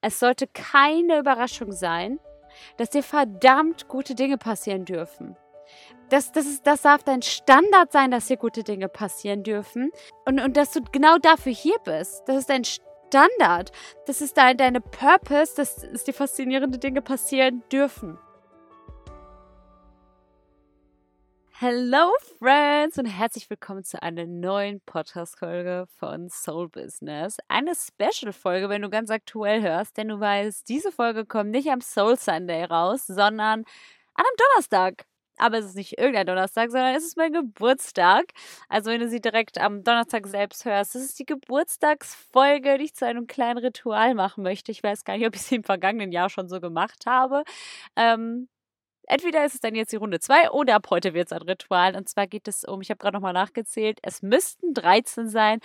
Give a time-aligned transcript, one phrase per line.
[0.00, 2.18] Es sollte keine Überraschung sein,
[2.76, 5.36] dass dir verdammt gute Dinge passieren dürfen.
[6.08, 9.90] Das, das, ist, das darf dein Standard sein, dass dir gute Dinge passieren dürfen.
[10.24, 12.22] Und, und dass du genau dafür hier bist.
[12.26, 13.72] Das ist dein Standard.
[14.06, 18.18] Das ist dein, deine Purpose, dass, dass dir faszinierende Dinge passieren dürfen.
[21.58, 27.38] Hello Friends und herzlich willkommen zu einer neuen Podcast-Folge von Soul Business.
[27.48, 31.80] Eine Special-Folge, wenn du ganz aktuell hörst, denn du weißt, diese Folge kommt nicht am
[31.80, 33.64] Soul Sunday raus, sondern an
[34.16, 35.06] einem Donnerstag.
[35.38, 38.32] Aber es ist nicht irgendein Donnerstag, sondern es ist mein Geburtstag.
[38.68, 42.94] Also wenn du sie direkt am Donnerstag selbst hörst, das ist die Geburtstagsfolge, die ich
[42.94, 44.72] zu einem kleinen Ritual machen möchte.
[44.72, 47.44] Ich weiß gar nicht, ob ich sie im vergangenen Jahr schon so gemacht habe.
[47.96, 48.48] Ähm,
[49.06, 51.96] Entweder ist es dann jetzt die Runde 2 oder ab heute wird es ein Ritual.
[51.96, 55.60] Und zwar geht es um, ich habe gerade nochmal nachgezählt, es müssten 13 sein.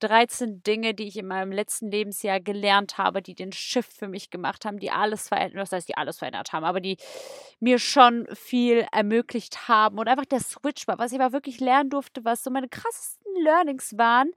[0.00, 4.30] 13 Dinge, die ich in meinem letzten Lebensjahr gelernt habe, die den Shift für mich
[4.30, 6.96] gemacht haben, die alles verändert, was heißt, die alles verändert haben, aber die
[7.60, 9.98] mir schon viel ermöglicht haben.
[9.98, 13.32] Und einfach der Switch war, was ich aber wirklich lernen durfte, was so meine krassesten
[13.42, 14.32] Learnings waren,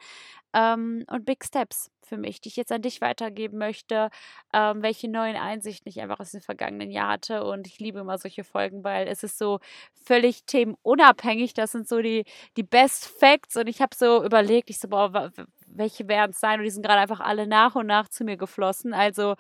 [0.54, 4.10] ähm, und Big Steps für mich, die ich jetzt an dich weitergeben möchte,
[4.54, 7.44] ähm, welche neuen Einsichten ich einfach aus dem vergangenen Jahr hatte.
[7.46, 9.60] Und ich liebe immer solche Folgen, weil es ist so
[10.04, 11.54] völlig themenunabhängig.
[11.54, 12.26] Das sind so die,
[12.58, 13.56] die Best Facts.
[13.56, 15.32] Und ich habe so überlegt, ich so, boah,
[15.68, 16.60] welche werden es sein?
[16.60, 18.94] Und die sind gerade einfach alle nach und nach zu mir geflossen.
[18.94, 19.36] Also,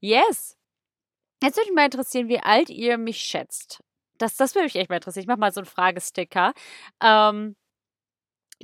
[0.00, 0.56] yes.
[1.42, 3.82] Jetzt würde mich mal interessieren, wie alt ihr mich schätzt.
[4.18, 5.22] Das, das würde mich echt mal interessieren.
[5.22, 6.54] Ich mache mal so einen Fragesticker.
[7.02, 7.56] Ähm,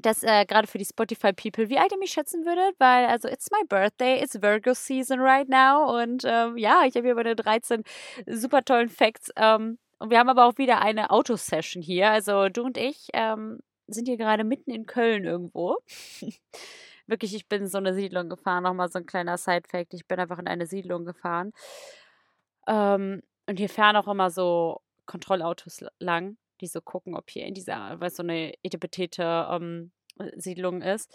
[0.01, 3.29] das äh, gerade für die Spotify People, wie alt ihr mich schätzen würdet, weil also
[3.29, 7.37] it's my birthday, it's Virgo season right now und ähm, ja, ich habe hier meine
[7.37, 7.85] 13
[8.27, 12.63] super tollen Facts ähm, und wir haben aber auch wieder eine Autosession hier, also du
[12.63, 15.79] und ich ähm, sind hier gerade mitten in Köln irgendwo.
[17.07, 20.21] Wirklich, ich bin in so eine Siedlung gefahren, nochmal so ein kleiner Side-Fact, ich bin
[20.21, 21.53] einfach in eine Siedlung gefahren
[22.69, 27.55] ähm, und hier fahren auch immer so Kontrollautos lang die so gucken, ob hier in
[27.55, 29.93] dieser, weil so eine etipetete ähm,
[30.37, 31.13] Siedlung ist.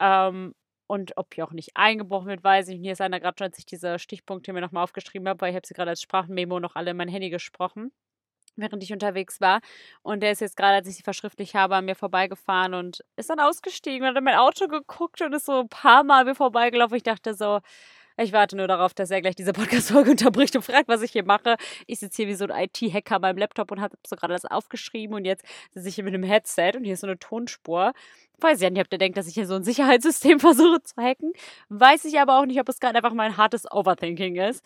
[0.00, 0.54] Ähm,
[0.86, 2.76] und ob hier auch nicht eingebrochen wird, weiß ich.
[2.76, 5.50] Und hier ist einer gerade schon, als ich diese Stichpunkte mir nochmal aufgeschrieben habe, weil
[5.50, 7.92] ich habe sie gerade als Sprachmemo noch alle in mein Handy gesprochen,
[8.56, 9.60] während ich unterwegs war.
[10.02, 13.30] Und der ist jetzt gerade, als ich sie verschriftlich habe, an mir vorbeigefahren und ist
[13.30, 16.34] dann ausgestiegen und hat in mein Auto geguckt und ist so ein paar Mal mir
[16.34, 16.96] vorbeigelaufen.
[16.96, 17.60] Ich dachte so,
[18.16, 21.24] ich warte nur darauf, dass er gleich diese Podcast-Folge unterbricht und fragt, was ich hier
[21.24, 21.56] mache.
[21.86, 25.16] Ich sitze hier wie so ein IT-Hacker beim Laptop und habe so gerade das aufgeschrieben
[25.16, 27.92] und jetzt sitze ich hier mit einem Headset und hier ist so eine Tonspur.
[28.40, 30.94] Weiß ich ja nicht, ob der denkt, dass ich hier so ein Sicherheitssystem versuche zu
[30.96, 31.32] hacken.
[31.68, 34.64] Weiß ich aber auch nicht, ob es gerade einfach mein hartes Overthinking ist.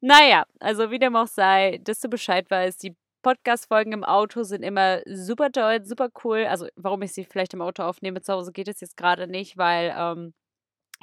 [0.00, 4.62] Naja, also wie dem auch sei, dass du Bescheid weißt, die Podcast-Folgen im Auto sind
[4.62, 6.46] immer super toll, super cool.
[6.48, 9.58] Also, warum ich sie vielleicht im Auto aufnehme, zu Hause geht es jetzt gerade nicht,
[9.58, 10.32] weil ähm,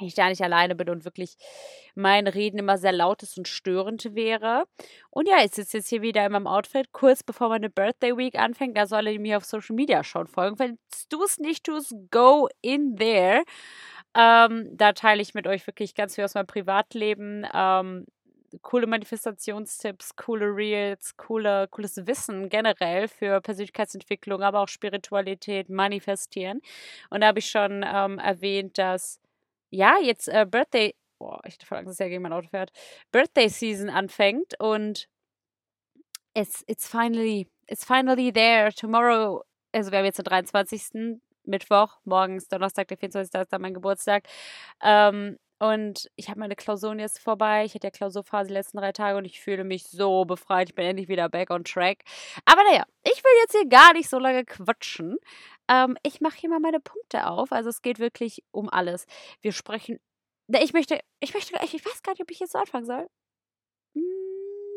[0.06, 1.36] ich da nicht alleine bin und wirklich
[1.94, 4.64] mein Reden immer sehr laut ist und störend wäre.
[5.10, 8.38] Und ja, ich sitze jetzt hier wieder in meinem Outfit, kurz bevor meine Birthday Week
[8.38, 8.76] anfängt.
[8.76, 10.58] Da soll ihr mir auf Social Media schon folgen.
[10.58, 13.42] Wenn du es nicht tust, go in there.
[14.14, 17.46] Ähm, da teile ich mit euch wirklich ganz viel aus meinem Privatleben.
[17.52, 18.06] Ähm,
[18.62, 26.60] coole Manifestationstipps, coole Reels, coole, cooles Wissen generell für Persönlichkeitsentwicklung, aber auch Spiritualität, Manifestieren.
[27.10, 29.20] Und da habe ich schon ähm, erwähnt, dass
[29.70, 32.70] ja, jetzt äh, Birthday, boah, ich Angst, dass er gegen mein Auto fährt,
[33.12, 35.08] Birthday Season anfängt und
[36.34, 38.72] it's, it's finally, it's finally there.
[38.72, 39.42] Tomorrow,
[39.72, 41.20] also wir haben jetzt den 23.
[41.44, 43.40] Mittwoch, morgen ist Donnerstag, der 24.
[43.40, 44.24] ist dann mein Geburtstag.
[44.82, 47.64] Ähm, und ich habe meine Klausuren jetzt vorbei.
[47.64, 50.68] Ich hatte ja Klausurphase die letzten drei Tage und ich fühle mich so befreit.
[50.68, 52.04] Ich bin endlich wieder back on track.
[52.44, 55.16] Aber naja, ich will jetzt hier gar nicht so lange quatschen.
[55.68, 57.52] Ähm, ich mache hier mal meine Punkte auf.
[57.52, 59.06] Also es geht wirklich um alles.
[59.42, 59.98] Wir sprechen.
[60.48, 63.06] Ich möchte, ich möchte, ich weiß gar nicht, ob ich jetzt so anfangen soll.
[63.94, 64.02] Hm,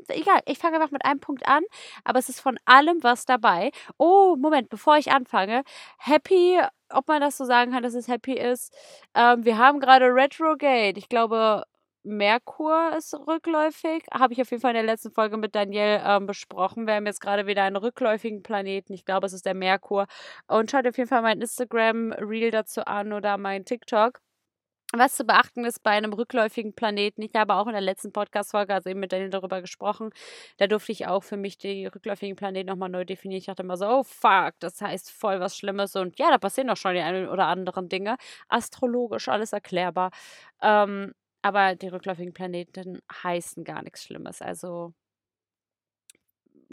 [0.10, 1.64] egal, ich fange einfach mit einem Punkt an,
[2.04, 3.72] aber es ist von allem was dabei.
[3.98, 5.64] Oh, Moment, bevor ich anfange.
[5.98, 6.60] Happy,
[6.90, 8.74] ob man das so sagen kann, dass es happy ist.
[9.16, 10.98] Ähm, wir haben gerade Retrogate.
[10.98, 11.64] Ich glaube,
[12.04, 14.04] Merkur ist rückläufig.
[14.12, 16.88] Habe ich auf jeden Fall in der letzten Folge mit Daniel ähm, besprochen.
[16.88, 18.94] Wir haben jetzt gerade wieder einen rückläufigen Planeten.
[18.94, 20.08] Ich glaube, es ist der Merkur.
[20.48, 24.20] Und schaut auf jeden Fall mein Instagram-Reel dazu an oder mein TikTok.
[24.94, 28.74] Was zu beachten ist bei einem rückläufigen Planeten, ich habe auch in der letzten Podcast-Folge,
[28.74, 30.10] also eben mit Daniel darüber gesprochen,
[30.58, 33.40] da durfte ich auch für mich die rückläufigen Planeten nochmal neu definieren.
[33.40, 36.68] Ich dachte immer so, oh fuck, das heißt voll was Schlimmes und ja, da passieren
[36.68, 38.18] doch schon die einen oder anderen Dinge.
[38.50, 40.12] Astrologisch alles erklärbar.
[40.62, 44.42] Ähm, aber die rückläufigen Planeten heißen gar nichts Schlimmes.
[44.42, 44.94] Also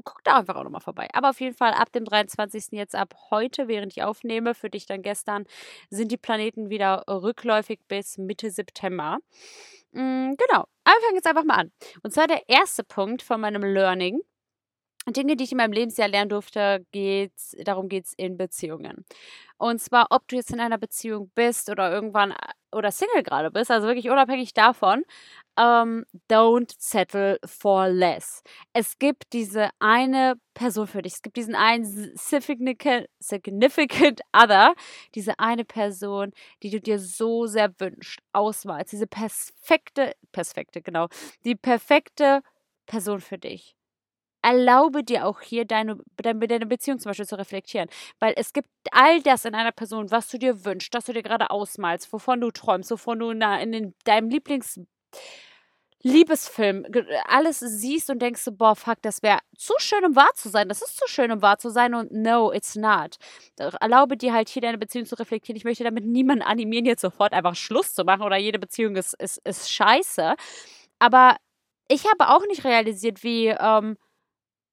[0.05, 1.09] guck da einfach auch nochmal vorbei.
[1.13, 2.77] Aber auf jeden Fall ab dem 23.
[2.79, 5.45] jetzt ab heute, während ich aufnehme, für dich dann gestern,
[5.91, 9.19] sind die Planeten wieder rückläufig bis Mitte September.
[9.93, 10.67] Mhm, genau.
[10.85, 11.73] Aber wir fangen jetzt einfach mal an.
[12.03, 14.21] Und zwar der erste Punkt von meinem Learning.
[15.13, 19.05] Dinge, die ich in meinem Lebensjahr lernen durfte, geht's, darum geht es in Beziehungen.
[19.59, 22.35] Und zwar, ob du jetzt in einer Beziehung bist oder irgendwann
[22.73, 25.05] oder Single gerade bist, also wirklich unabhängig davon,
[25.57, 28.43] um, ähm, don't settle for less.
[28.73, 31.15] Es gibt diese eine Person für dich.
[31.15, 31.85] Es gibt diesen einen
[32.17, 34.75] significant, significant other,
[35.15, 36.33] diese eine Person,
[36.63, 38.93] die du dir so sehr wünschst, ausmalst.
[38.93, 41.09] Diese perfekte, perfekte, genau,
[41.45, 42.43] die perfekte
[42.87, 43.78] Person für dich
[44.43, 47.89] erlaube dir auch hier deine, deine, Beziehung zum Beispiel zu reflektieren.
[48.19, 51.23] Weil es gibt all das in einer Person, was du dir wünschst, das du dir
[51.23, 54.81] gerade ausmalst, wovon du träumst, wovon du in, in deinem Lieblings-
[56.03, 56.87] Liebesfilm
[57.27, 60.69] alles siehst und denkst boah, fuck, das wäre zu schön, um wahr zu sein.
[60.69, 63.17] Das ist zu schön, um wahr zu sein und no, it's not.
[63.81, 65.57] Erlaube dir halt hier deine Beziehung zu reflektieren.
[65.57, 69.15] Ich möchte damit niemanden animieren, jetzt sofort einfach Schluss zu machen oder jede Beziehung ist,
[69.15, 70.37] ist, ist scheiße.
[71.01, 71.37] Aber
[71.89, 73.97] ich habe auch nicht realisiert, wie, ähm,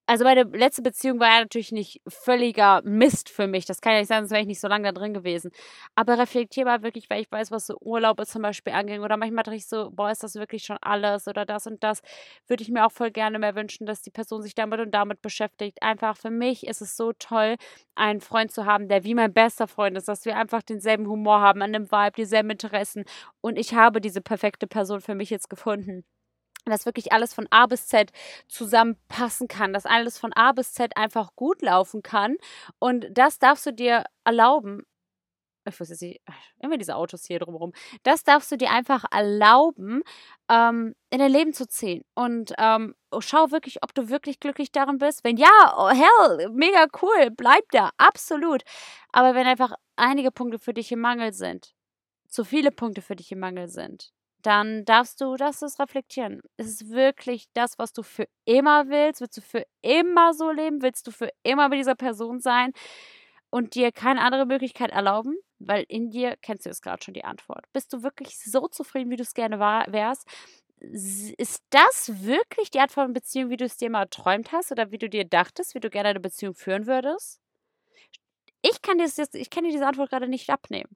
[0.08, 3.66] also meine letzte Beziehung war ja natürlich nicht völliger Mist für mich.
[3.66, 5.52] Das kann ja nicht sein, sonst wäre ich nicht so lange da drin gewesen.
[5.96, 9.02] Aber reflektiere mal wirklich, weil ich weiß, was so Urlaube zum Beispiel anging.
[9.02, 12.02] Oder manchmal dachte ich so, boah, ist das wirklich schon alles oder das und das.
[12.48, 15.22] Würde ich mir auch voll gerne mehr wünschen, dass die Person sich damit und damit
[15.22, 15.82] beschäftigt.
[15.82, 17.56] Einfach für mich ist es so toll,
[17.96, 21.42] einen Freund zu haben, der wie mein bester Freund ist, dass wir einfach denselben Humor
[21.42, 23.06] haben, an dem Vibe, dieselben Interessen.
[23.42, 26.06] Und ich habe diese perfekte Person für mich jetzt gefunden
[26.72, 28.12] dass wirklich alles von A bis Z
[28.48, 32.38] zusammenpassen kann, dass alles von A bis Z einfach gut laufen kann.
[32.80, 34.84] Und das darfst du dir erlauben.
[35.68, 36.22] Ich weiß nicht,
[36.60, 37.74] immer diese Autos hier drumherum.
[38.04, 40.04] Das darfst du dir einfach erlauben,
[40.48, 42.04] ähm, in dein Leben zu ziehen.
[42.14, 45.24] Und ähm, schau wirklich, ob du wirklich glücklich darin bist.
[45.24, 48.64] Wenn ja, oh hell, mega cool, bleib da, absolut.
[49.12, 51.74] Aber wenn einfach einige Punkte für dich im Mangel sind,
[52.28, 54.12] zu viele Punkte für dich im Mangel sind,
[54.46, 56.42] dann darfst du das reflektieren.
[56.58, 59.22] Ist es wirklich das, was du für immer willst?
[59.22, 60.82] Willst du für immer so leben?
[60.82, 62.72] Willst du für immer mit dieser Person sein
[63.50, 65.36] und dir keine andere Möglichkeit erlauben?
[65.60, 67.66] Weil in dir kennst du jetzt gerade schon die Antwort.
[67.74, 70.28] Bist du wirklich so zufrieden, wie du es gerne war, wärst?
[70.80, 74.92] Ist das wirklich die Art von Beziehung, wie du es dir mal erträumt hast oder
[74.92, 77.40] wie du dir dachtest, wie du gerne eine Beziehung führen würdest?
[78.62, 80.96] Ich kann, dir, ich kann dir diese Antwort gerade nicht abnehmen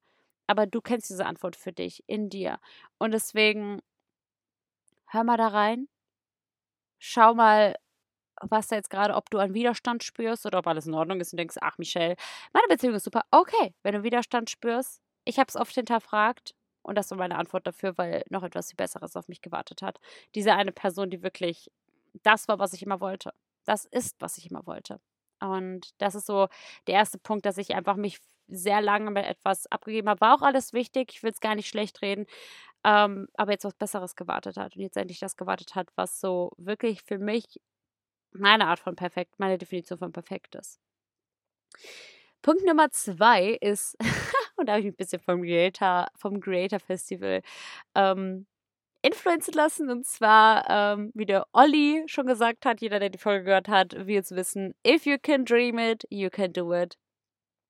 [0.49, 2.59] aber du kennst diese Antwort für dich in dir.
[2.97, 3.81] Und deswegen
[5.05, 5.87] hör mal da rein.
[6.97, 7.75] Schau mal,
[8.41, 11.33] was da jetzt gerade, ob du einen Widerstand spürst oder ob alles in Ordnung ist
[11.33, 12.15] und denkst, ach Michelle,
[12.51, 13.23] meine Beziehung ist super.
[13.31, 17.67] Okay, wenn du Widerstand spürst, ich habe es oft hinterfragt und das war meine Antwort
[17.67, 19.99] dafür, weil noch etwas Besseres auf mich gewartet hat.
[20.33, 21.69] Diese eine Person, die wirklich
[22.23, 23.33] das war, was ich immer wollte.
[23.65, 24.99] Das ist, was ich immer wollte.
[25.41, 26.47] Und das ist so
[26.87, 28.19] der erste Punkt, dass ich einfach mich
[28.49, 30.21] sehr lange mit etwas abgegeben habe.
[30.21, 32.25] War auch alles wichtig, ich will es gar nicht schlecht reden,
[32.83, 36.51] ähm, aber jetzt was Besseres gewartet hat und jetzt endlich das gewartet hat, was so
[36.57, 37.59] wirklich für mich
[38.31, 40.79] meine Art von perfekt, meine Definition von perfekt ist.
[42.41, 43.97] Punkt Nummer zwei ist,
[44.57, 47.41] und da habe ich mich ein bisschen vom Creator, vom Creator Festival
[47.95, 48.47] ähm,
[49.01, 49.89] influenzen lassen.
[49.89, 54.07] Und zwar, ähm, wie der Olli schon gesagt hat, jeder, der die Folge gehört hat,
[54.07, 56.97] wird es wissen, if you can dream it, you can do it.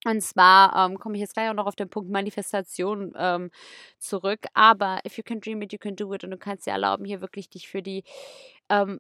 [0.06, 3.52] Und zwar ähm, komme ich jetzt gleich auch noch auf den Punkt Manifestation ähm,
[3.98, 4.40] zurück.
[4.54, 6.24] Aber if you can dream it, you can do it.
[6.24, 8.04] Und du kannst dir erlauben, hier wirklich dich für die
[8.70, 9.00] ähm,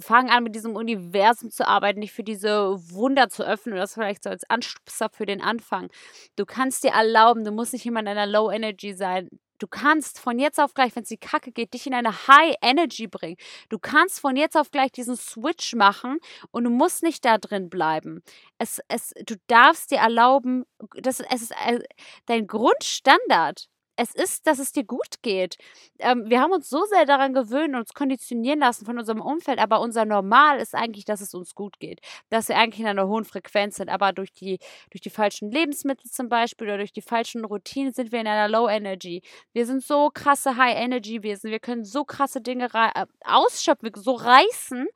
[0.00, 4.22] fang an mit diesem Universum zu arbeiten, dich für diese Wunder zu öffnen das vielleicht
[4.24, 5.90] so als Anstupser für den Anfang.
[6.36, 9.28] Du kannst dir erlauben, du musst nicht immer in einer Low Energy sein.
[9.60, 12.56] Du kannst von jetzt auf gleich, wenn es die Kacke geht, dich in eine High
[12.62, 13.36] Energy bringen.
[13.68, 16.18] Du kannst von jetzt auf gleich diesen Switch machen
[16.50, 18.22] und du musst nicht da drin bleiben.
[18.58, 20.64] Es, es, du darfst dir erlauben,
[20.94, 21.80] das, es ist äh,
[22.26, 23.69] dein Grundstandard
[24.00, 25.58] es ist, dass es dir gut geht.
[25.98, 29.58] Ähm, wir haben uns so sehr daran gewöhnt und uns konditionieren lassen von unserem Umfeld,
[29.58, 32.00] aber unser Normal ist eigentlich, dass es uns gut geht.
[32.30, 34.58] Dass wir eigentlich in einer hohen Frequenz sind, aber durch die,
[34.90, 38.48] durch die falschen Lebensmittel zum Beispiel oder durch die falschen Routinen sind wir in einer
[38.48, 39.22] Low Energy.
[39.52, 41.50] Wir sind so krasse High Energy Wesen.
[41.50, 44.88] Wir können so krasse Dinge äh, ausschöpfen, so reißen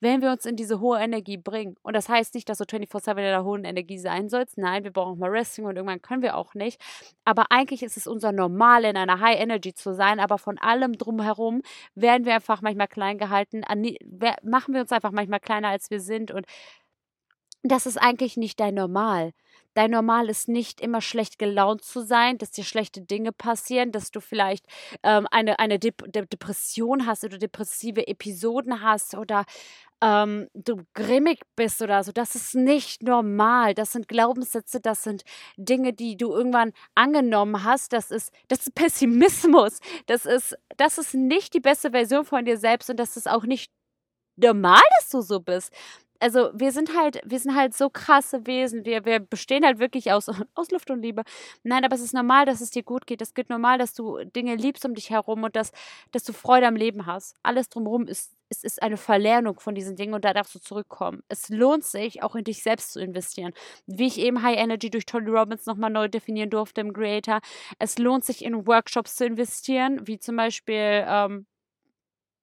[0.00, 1.76] wenn wir uns in diese hohe Energie bringen.
[1.82, 4.58] Und das heißt nicht, dass du 24-7 in der hohen Energie sein sollst.
[4.58, 6.80] Nein, wir brauchen mal Resting und irgendwann können wir auch nicht.
[7.24, 10.20] Aber eigentlich ist es unser Normal, in einer High Energy zu sein.
[10.20, 11.62] Aber von allem drumherum
[11.94, 13.62] werden wir einfach manchmal klein gehalten.
[14.42, 16.30] Machen wir uns einfach manchmal kleiner, als wir sind.
[16.30, 16.46] Und
[17.62, 19.32] das ist eigentlich nicht dein Normal.
[19.76, 24.10] Dein Normal ist nicht immer schlecht gelaunt zu sein, dass dir schlechte Dinge passieren, dass
[24.10, 24.66] du vielleicht
[25.02, 29.44] ähm, eine, eine Dep Depression hast oder depressive Episoden hast oder
[30.02, 32.12] ähm, du grimmig bist oder so.
[32.12, 33.74] Das ist nicht normal.
[33.74, 35.22] Das sind Glaubenssätze, das sind
[35.56, 37.92] Dinge, die du irgendwann angenommen hast.
[37.92, 39.80] Das ist, das ist Pessimismus.
[40.06, 43.44] Das ist, das ist nicht die beste Version von dir selbst und das ist auch
[43.44, 43.70] nicht
[44.36, 45.72] normal, dass du so bist
[46.20, 48.84] also wir sind halt, wir sind halt so krasse Wesen.
[48.84, 51.22] Wir, wir bestehen halt wirklich aus, aus Luft und Liebe.
[51.62, 53.22] Nein, aber es ist normal, dass es dir gut geht.
[53.22, 55.72] Es geht normal, dass du Dinge liebst um dich herum und dass,
[56.12, 57.34] dass du Freude am Leben hast.
[57.42, 61.22] Alles drumherum ist, ist, ist eine Verlernung von diesen Dingen und da darfst du zurückkommen.
[61.28, 63.52] Es lohnt sich, auch in dich selbst zu investieren.
[63.86, 67.40] Wie ich eben High Energy durch Tony Robbins nochmal neu definieren durfte im Creator.
[67.78, 71.46] Es lohnt sich, in Workshops zu investieren, wie zum Beispiel ähm,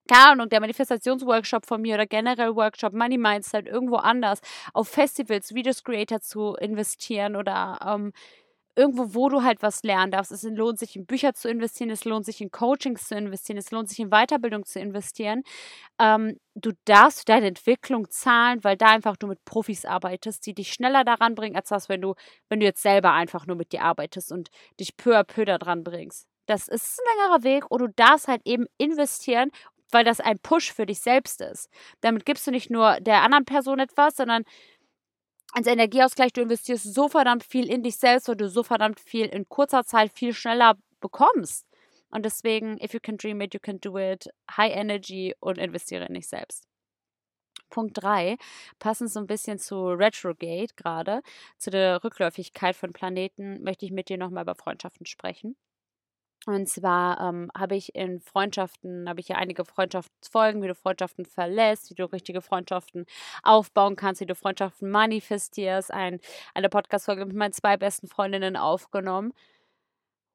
[0.08, 4.40] keine Ahnung, der Manifestationsworkshop von mir oder generell Workshop, Money Mindset, irgendwo anders,
[4.74, 8.12] auf Festivals, Videos Creator zu investieren oder ähm,
[8.76, 10.32] irgendwo, wo du halt was lernen darfst.
[10.32, 13.72] Es lohnt sich, in Bücher zu investieren, es lohnt sich, in Coachings zu investieren, es
[13.72, 15.44] lohnt sich, in Weiterbildung zu investieren.
[16.00, 20.74] Ähm, du darfst deine Entwicklung zahlen, weil da einfach du mit Profis arbeitest, die dich
[20.74, 22.16] schneller daran bringen, als das, wenn du,
[22.50, 25.84] wenn du jetzt selber einfach nur mit dir arbeitest und dich peu à peu daran
[25.84, 26.28] bringst.
[26.46, 29.50] Das ist ein längerer Weg und du darfst halt eben investieren
[29.94, 31.70] weil das ein Push für dich selbst ist.
[32.02, 34.44] Damit gibst du nicht nur der anderen Person etwas, sondern
[35.54, 39.28] als Energieausgleich, du investierst so verdammt viel in dich selbst, weil du so verdammt viel
[39.28, 41.68] in kurzer Zeit viel schneller bekommst.
[42.10, 44.28] Und deswegen, if you can dream it, you can do it.
[44.56, 46.66] High Energy und investiere in dich selbst.
[47.70, 48.38] Punkt 3,
[48.80, 51.22] passend so ein bisschen zu Retrogate gerade,
[51.58, 55.56] zu der Rückläufigkeit von Planeten, möchte ich mit dir nochmal über Freundschaften sprechen.
[56.46, 61.26] Und zwar ähm, habe ich in Freundschaften, habe ich ja einige Freundschaftsfolgen, wie du Freundschaften
[61.26, 63.06] verlässt, wie du richtige Freundschaften
[63.44, 66.20] aufbauen kannst, wie du Freundschaften manifestierst, ein,
[66.54, 69.34] eine Podcast-Folge mit meinen zwei besten Freundinnen aufgenommen.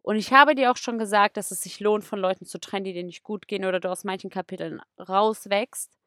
[0.00, 2.84] Und ich habe dir auch schon gesagt, dass es sich lohnt, von Leuten zu trennen,
[2.84, 5.98] die dir nicht gut gehen oder du aus manchen Kapiteln rauswächst.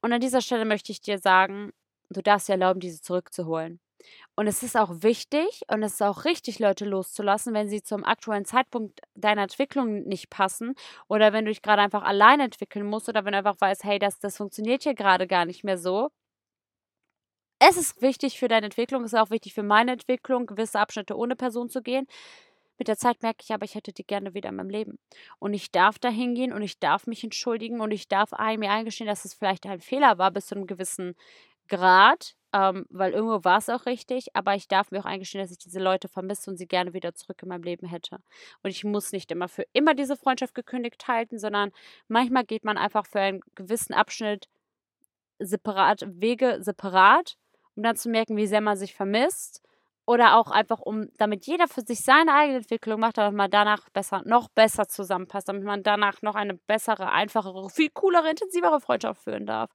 [0.00, 1.72] Und an dieser Stelle möchte ich dir sagen,
[2.10, 3.78] du darfst dir erlauben, diese zurückzuholen.
[4.34, 8.04] Und es ist auch wichtig und es ist auch richtig, Leute loszulassen, wenn sie zum
[8.04, 10.74] aktuellen Zeitpunkt deiner Entwicklung nicht passen
[11.08, 13.98] oder wenn du dich gerade einfach allein entwickeln musst oder wenn du einfach weißt, hey,
[13.98, 16.10] das, das funktioniert hier gerade gar nicht mehr so.
[17.58, 21.16] Es ist wichtig für deine Entwicklung, es ist auch wichtig für meine Entwicklung, gewisse Abschnitte
[21.16, 22.06] ohne Person zu gehen.
[22.78, 24.98] Mit der Zeit merke ich aber, ich hätte die gerne wieder in meinem Leben.
[25.38, 29.06] Und ich darf da hingehen und ich darf mich entschuldigen und ich darf mir eingestehen,
[29.06, 31.14] dass es vielleicht ein Fehler war bis zu einem gewissen
[31.68, 35.50] Grad ähm, weil irgendwo war es auch richtig, aber ich darf mir auch eingestehen, dass
[35.50, 38.16] ich diese Leute vermisse und sie gerne wieder zurück in meinem Leben hätte.
[38.62, 41.70] Und ich muss nicht immer für immer diese Freundschaft gekündigt halten, sondern
[42.08, 44.48] manchmal geht man einfach für einen gewissen Abschnitt
[45.38, 47.36] separat, Wege separat,
[47.74, 49.62] um dann zu merken, wie sehr man sich vermisst
[50.06, 53.88] oder auch einfach, um, damit jeder für sich seine eigene Entwicklung macht, damit man danach
[53.90, 59.22] besser, noch besser zusammenpasst, damit man danach noch eine bessere, einfachere, viel coolere, intensivere Freundschaft
[59.24, 59.70] führen darf.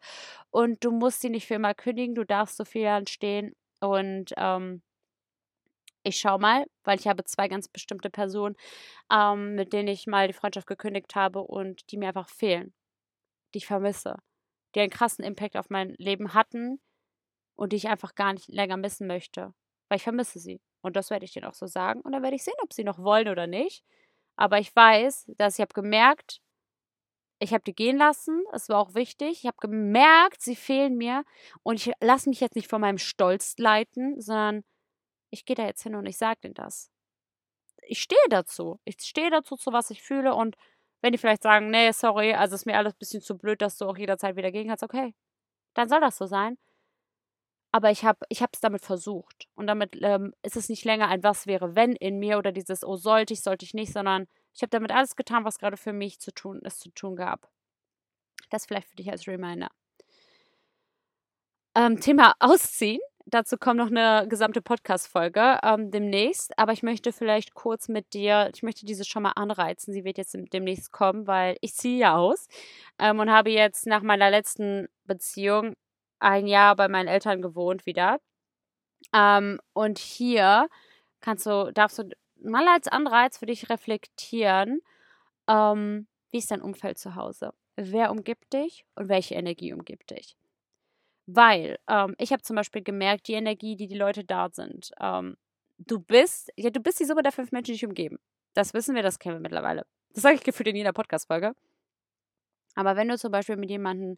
[0.49, 3.53] Und du musst sie nicht für immer kündigen, du darfst so viel stehen.
[3.81, 4.81] Und ähm,
[6.03, 8.55] ich schau mal, weil ich habe zwei ganz bestimmte Personen,
[9.11, 12.73] ähm, mit denen ich mal die Freundschaft gekündigt habe und die mir einfach fehlen,
[13.53, 14.15] die ich vermisse,
[14.75, 16.79] die einen krassen Impact auf mein Leben hatten
[17.55, 19.53] und die ich einfach gar nicht länger missen möchte
[19.91, 20.61] weil ich vermisse sie.
[20.79, 21.99] Und das werde ich denen auch so sagen.
[21.99, 23.83] Und dann werde ich sehen, ob sie noch wollen oder nicht.
[24.37, 26.39] Aber ich weiß, dass ich habe gemerkt,
[27.39, 28.41] ich habe die gehen lassen.
[28.53, 29.39] Es war auch wichtig.
[29.39, 31.25] Ich habe gemerkt, sie fehlen mir.
[31.63, 34.63] Und ich lasse mich jetzt nicht von meinem Stolz leiten, sondern
[35.29, 36.89] ich gehe da jetzt hin und ich sage denen das.
[37.81, 38.79] Ich stehe dazu.
[38.85, 40.35] Ich stehe dazu, zu was ich fühle.
[40.35, 40.55] Und
[41.01, 43.77] wenn die vielleicht sagen, nee, sorry, also ist mir alles ein bisschen zu blöd, dass
[43.77, 45.13] du auch jederzeit wieder gehen kannst, okay.
[45.73, 46.57] Dann soll das so sein.
[47.71, 49.47] Aber ich habe ich es damit versucht.
[49.55, 52.83] Und damit ähm, ist es nicht länger ein Was wäre, wenn in mir oder dieses
[52.83, 55.93] Oh, sollte ich, sollte ich nicht, sondern ich habe damit alles getan, was gerade für
[55.93, 57.49] mich zu tun, es zu tun gab.
[58.49, 59.69] Das vielleicht für dich als Reminder.
[61.75, 62.99] Ähm, Thema Ausziehen.
[63.25, 66.57] Dazu kommt noch eine gesamte Podcast-Folge ähm, demnächst.
[66.59, 69.93] Aber ich möchte vielleicht kurz mit dir, ich möchte diese schon mal anreizen.
[69.93, 72.47] Sie wird jetzt demnächst kommen, weil ich ziehe ja aus
[72.99, 75.75] ähm, und habe jetzt nach meiner letzten Beziehung
[76.21, 78.19] ein Jahr bei meinen Eltern gewohnt wieder.
[79.13, 80.69] Ähm, und hier
[81.19, 82.09] kannst du, darfst du
[82.41, 84.81] mal als Anreiz für dich reflektieren,
[85.47, 87.53] ähm, wie ist dein Umfeld zu Hause?
[87.75, 90.35] Wer umgibt dich und welche Energie umgibt dich?
[91.25, 94.91] Weil ähm, ich habe zum Beispiel gemerkt, die Energie, die die Leute da sind.
[94.99, 95.37] Ähm,
[95.77, 98.17] du bist, ja, du bist die Summe der fünf Menschen, die dich umgeben.
[98.53, 99.85] Das wissen wir, das kennen wir mittlerweile.
[100.13, 101.53] Das sage ich gefühlt in jeder Podcast-Folge.
[102.75, 104.17] Aber wenn du zum Beispiel mit jemandem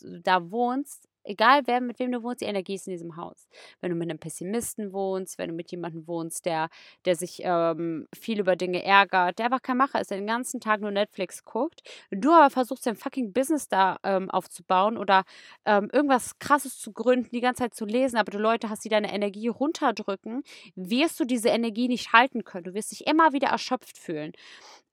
[0.00, 3.48] da wohnst, egal wer, mit wem du wohnst, die Energie ist in diesem Haus.
[3.80, 6.68] Wenn du mit einem Pessimisten wohnst, wenn du mit jemandem wohnst, der,
[7.04, 10.60] der sich ähm, viel über Dinge ärgert, der einfach kein Macher ist, der den ganzen
[10.60, 15.24] Tag nur Netflix guckt, du aber versuchst dein fucking Business da ähm, aufzubauen oder
[15.64, 18.88] ähm, irgendwas krasses zu gründen, die ganze Zeit zu lesen, aber du Leute hast, die
[18.88, 20.42] deine Energie runterdrücken,
[20.74, 22.64] wirst du diese Energie nicht halten können.
[22.64, 24.32] Du wirst dich immer wieder erschöpft fühlen.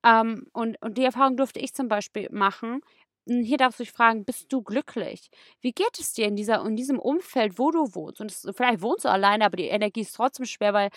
[0.05, 2.81] Ähm, und, und die Erfahrung durfte ich zum Beispiel machen,
[3.25, 5.29] hier darfst du dich fragen, bist du glücklich?
[5.61, 8.21] Wie geht es dir in, dieser, in diesem Umfeld, wo du wohnst?
[8.21, 10.89] Und es, vielleicht wohnst du alleine, aber die Energie ist trotzdem schwer, weil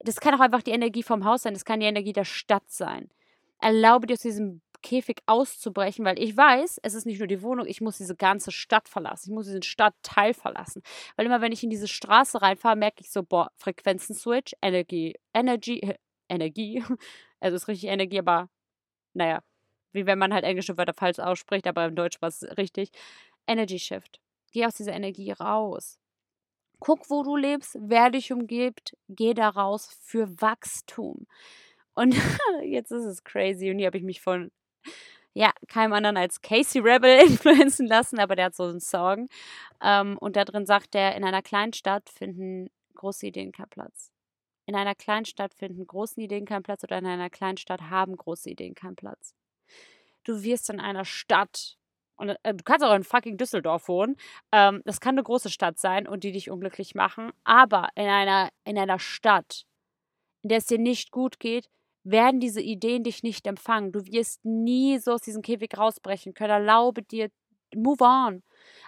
[0.00, 2.70] das kann auch einfach die Energie vom Haus sein, das kann die Energie der Stadt
[2.70, 3.10] sein.
[3.60, 7.66] Erlaube dir aus diesem Käfig auszubrechen, weil ich weiß, es ist nicht nur die Wohnung,
[7.66, 9.30] ich muss diese ganze Stadt verlassen.
[9.30, 10.82] Ich muss diesen Stadtteil verlassen.
[11.16, 15.94] Weil immer, wenn ich in diese Straße reinfahre, merke ich so, boah, Frequenzen-Switch, Energie, Energy,
[16.28, 16.84] Energie,
[17.40, 18.48] also ist richtig Energie, aber
[19.14, 19.42] naja,
[19.98, 22.90] wie wenn man halt englische Wörter falsch ausspricht, aber im Deutsch war es richtig.
[23.46, 24.20] Energy Shift.
[24.52, 25.98] Geh aus dieser Energie raus.
[26.80, 31.26] Guck, wo du lebst, wer dich umgibt, geh da raus für Wachstum.
[31.94, 32.14] Und
[32.64, 34.50] jetzt ist es crazy und hier habe ich mich von
[35.34, 39.28] ja, keinem anderen als Casey Rebel influenzen lassen, aber der hat so einen Song.
[39.82, 44.12] Ähm, und da drin sagt er, in einer kleinen Stadt finden große Ideen keinen Platz.
[44.66, 48.16] In einer kleinen Stadt finden große Ideen keinen Platz oder in einer kleinen Stadt haben
[48.16, 49.37] große Ideen keinen Platz
[50.28, 51.78] du wirst in einer Stadt
[52.18, 54.16] und äh, du kannst auch in fucking Düsseldorf wohnen.
[54.52, 57.30] Ähm, das kann eine große Stadt sein und die dich unglücklich machen.
[57.44, 59.64] Aber in einer, in einer Stadt,
[60.42, 61.68] in der es dir nicht gut geht,
[62.04, 63.92] werden diese Ideen dich nicht empfangen.
[63.92, 66.50] Du wirst nie so aus diesem Käfig rausbrechen können.
[66.50, 67.28] Erlaube dir,
[67.74, 68.42] move on.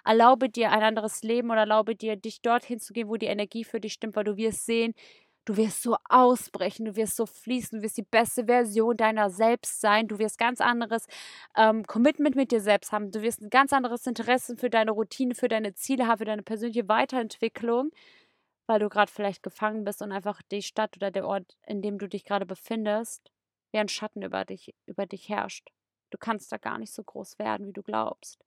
[0.05, 3.65] Erlaube dir ein anderes Leben oder erlaube dir, dich dorthin zu gehen, wo die Energie
[3.65, 4.95] für dich stimmt, weil du wirst sehen,
[5.51, 9.81] Du wirst so ausbrechen, du wirst so fließen, du wirst die beste Version deiner selbst
[9.81, 11.09] sein, du wirst ganz anderes
[11.57, 15.35] ähm, Commitment mit dir selbst haben, du wirst ein ganz anderes Interesse für deine Routine,
[15.35, 17.91] für deine Ziele haben, für deine persönliche Weiterentwicklung,
[18.69, 21.99] weil du gerade vielleicht gefangen bist und einfach die Stadt oder der Ort, in dem
[21.99, 23.33] du dich gerade befindest,
[23.73, 25.73] wie ein Schatten über dich, über dich herrscht.
[26.11, 28.39] Du kannst da gar nicht so groß werden, wie du glaubst.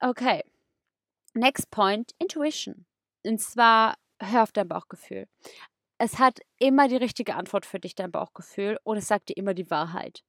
[0.00, 0.42] Okay.
[1.34, 2.84] Next point, Intuition.
[3.24, 5.26] Und zwar hör auf dein Bauchgefühl.
[5.98, 9.54] Es hat immer die richtige Antwort für dich, dein Bauchgefühl, und es sagt dir immer
[9.54, 10.22] die Wahrheit.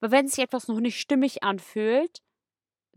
[0.00, 2.20] Aber wenn sich etwas noch nicht stimmig anfühlt,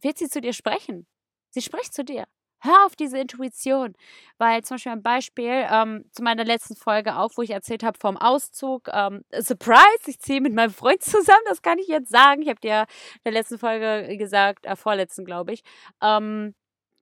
[0.02, 1.08] wird sie zu dir sprechen.
[1.52, 2.26] Sie spricht zu dir.
[2.60, 3.94] Hör auf diese Intuition.
[4.38, 7.98] Weil zum Beispiel ein Beispiel ähm, zu meiner letzten Folge auch, wo ich erzählt habe
[8.00, 8.90] vom Auszug.
[8.92, 12.42] Ähm, Surprise, ich ziehe mit meinem Freund zusammen, das kann ich jetzt sagen.
[12.42, 12.82] Ich habe dir
[13.16, 15.62] in der letzten Folge gesagt, äh, vorletzten glaube ich.
[16.02, 16.56] Ähm,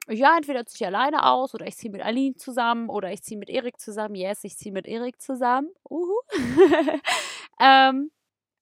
[0.10, 3.38] ja, entweder ziehe ich alleine aus oder ich ziehe mit Aline zusammen oder ich ziehe
[3.40, 4.16] mit Erik zusammen.
[4.16, 5.70] Yes, ich ziehe mit Erik zusammen.
[5.90, 6.14] Uhu.
[7.62, 8.12] ähm,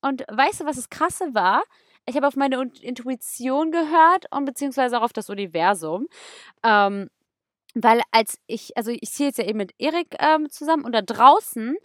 [0.02, 1.64] und weißt du, was das Krasse war?
[2.08, 6.08] Ich habe auf meine Intuition gehört und beziehungsweise auch auf das Universum.
[6.64, 7.10] Ähm,
[7.76, 11.02] weil als ich, also ich ziehe jetzt ja eben mit Erik ähm, zusammen und da
[11.02, 11.78] draußen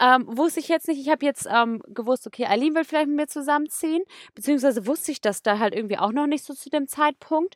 [0.00, 3.16] ähm, wusste ich jetzt nicht, ich habe jetzt ähm, gewusst, okay, Aline will vielleicht mit
[3.16, 4.02] mir zusammenziehen,
[4.34, 7.54] beziehungsweise wusste ich das da halt irgendwie auch noch nicht so zu dem Zeitpunkt.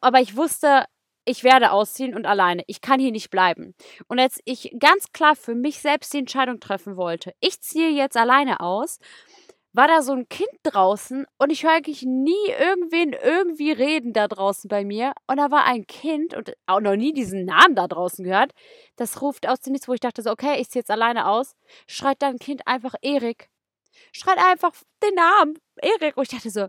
[0.00, 0.84] Aber ich wusste,
[1.24, 2.62] ich werde ausziehen und alleine.
[2.66, 3.74] Ich kann hier nicht bleiben.
[4.06, 8.16] Und als ich ganz klar für mich selbst die Entscheidung treffen wollte, ich ziehe jetzt
[8.16, 8.98] alleine aus,
[9.74, 14.26] war da so ein Kind draußen und ich höre eigentlich nie irgendwen irgendwie reden da
[14.26, 15.12] draußen bei mir.
[15.26, 18.52] Und da war ein Kind und auch noch nie diesen Namen da draußen gehört.
[18.96, 21.54] Das ruft aus dem Nichts, wo ich dachte so, okay, ich ziehe jetzt alleine aus.
[21.86, 23.50] Schreit dann Kind einfach Erik.
[24.12, 26.16] Schreit einfach den Namen Erik.
[26.16, 26.68] Und ich dachte so,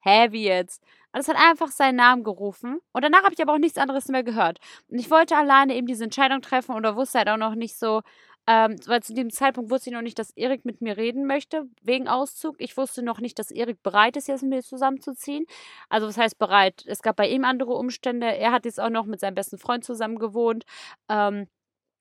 [0.00, 0.82] hä, wie jetzt?
[1.18, 2.78] Und es hat einfach seinen Namen gerufen.
[2.92, 4.58] Und danach habe ich aber auch nichts anderes mehr gehört.
[4.86, 8.02] Und ich wollte alleine eben diese Entscheidung treffen oder wusste halt auch noch nicht so,
[8.46, 11.64] ähm, weil zu dem Zeitpunkt wusste ich noch nicht, dass Erik mit mir reden möchte,
[11.82, 12.54] wegen Auszug.
[12.58, 15.44] Ich wusste noch nicht, dass Erik bereit ist, jetzt mit mir zusammenzuziehen.
[15.88, 16.84] Also, was heißt bereit?
[16.86, 18.26] Es gab bei ihm andere Umstände.
[18.28, 20.66] Er hat jetzt auch noch mit seinem besten Freund zusammen gewohnt.
[21.08, 21.48] Ähm,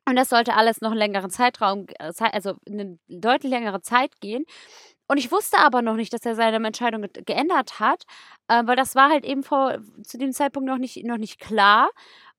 [0.08, 4.45] und das sollte alles noch einen längeren Zeitraum, äh, also eine deutlich längere Zeit gehen.
[5.08, 8.04] Und ich wusste aber noch nicht, dass er seine Entscheidung ge geändert hat,
[8.48, 11.89] äh, weil das war halt eben vor, zu dem Zeitpunkt noch nicht, noch nicht klar.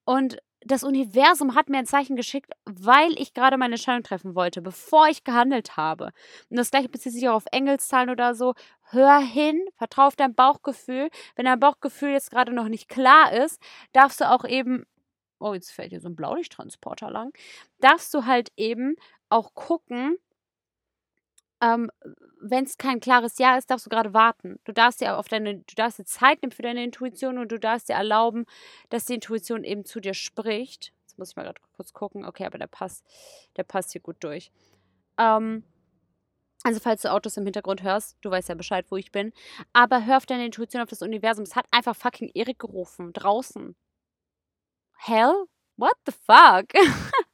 [0.04, 4.60] Und das Universum hat mir ein Zeichen geschickt, weil ich gerade meine Entscheidung treffen wollte,
[4.60, 6.10] bevor ich gehandelt habe.
[6.50, 8.54] Und das gleiche bezieht sich auch auf Engelszahlen oder so.
[8.90, 11.10] Hör hin, vertraue auf dein Bauchgefühl.
[11.36, 13.60] Wenn dein Bauchgefühl jetzt gerade noch nicht klar ist,
[13.92, 14.84] darfst du auch eben,
[15.38, 17.32] oh, jetzt fällt hier so ein Blaulichttransporter lang,
[17.80, 18.96] darfst du halt eben
[19.28, 20.16] auch gucken,
[21.60, 21.90] ähm,
[22.40, 24.58] wenn es kein klares Ja ist, darfst du gerade warten.
[24.64, 27.58] Du darfst dir auf deine, du darfst dir Zeit nehmen für deine Intuition und du
[27.58, 28.46] darfst dir erlauben,
[28.90, 30.92] dass die Intuition eben zu dir spricht.
[31.02, 32.24] Jetzt muss ich mal gerade kurz gucken.
[32.24, 33.04] Okay, aber der passt,
[33.56, 34.50] der passt hier gut durch.
[35.18, 35.64] Ähm,
[36.64, 39.32] Also, falls du Autos im Hintergrund hörst, du weißt ja Bescheid, wo ich bin.
[39.72, 41.44] Aber hör auf deine Intuition, auf das Universum.
[41.44, 43.12] Es hat einfach fucking Erik gerufen.
[43.12, 43.74] Draußen.
[44.98, 45.46] Hell?
[45.76, 46.66] What the fuck?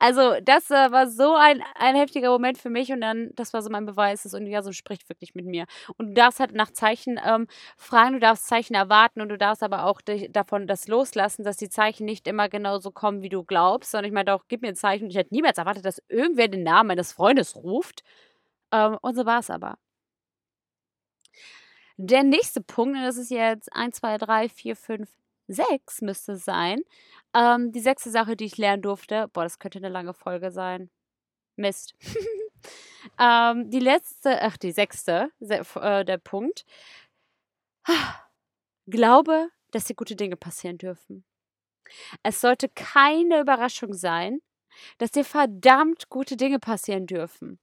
[0.00, 2.90] also, das äh, war so ein, ein heftiger Moment für mich.
[2.90, 5.66] Und dann, das war so mein Beweis, das Universum spricht wirklich mit mir.
[5.98, 9.62] Und du darfst halt nach Zeichen ähm, fragen, du darfst Zeichen erwarten und du darfst
[9.62, 13.44] aber auch dich, davon das loslassen, dass die Zeichen nicht immer genauso kommen, wie du
[13.44, 13.90] glaubst.
[13.90, 15.10] Sondern ich meine auch, gib mir ein Zeichen.
[15.10, 18.02] Ich hätte niemals erwartet, dass irgendwer den Namen meines Freundes ruft.
[18.72, 19.76] Ähm, und so war es aber.
[21.98, 25.08] Der nächste Punkt, und das ist jetzt 1, 2, 3, 4, 5,
[25.52, 26.82] 6 müsste es sein.
[27.34, 29.28] Ähm, die sechste Sache, die ich lernen durfte.
[29.32, 30.90] Boah, das könnte eine lange Folge sein.
[31.56, 31.94] Mist.
[33.20, 36.64] ähm, die letzte, ach, die sechste, äh, der Punkt.
[38.86, 41.24] Glaube, dass dir gute Dinge passieren dürfen.
[42.22, 44.40] Es sollte keine Überraschung sein,
[44.98, 47.58] dass dir verdammt gute Dinge passieren dürfen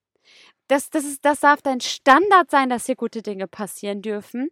[0.68, 4.50] das, das, ist, das darf dein Standard sein, dass hier gute Dinge passieren dürfen.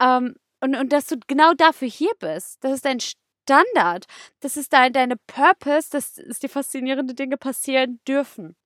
[0.00, 2.62] Ähm, und, und dass du genau dafür hier bist.
[2.62, 4.06] Das ist dein Standard.
[4.40, 8.56] Das ist dein, deine Purpose, dass, dass dir faszinierende Dinge passieren dürfen.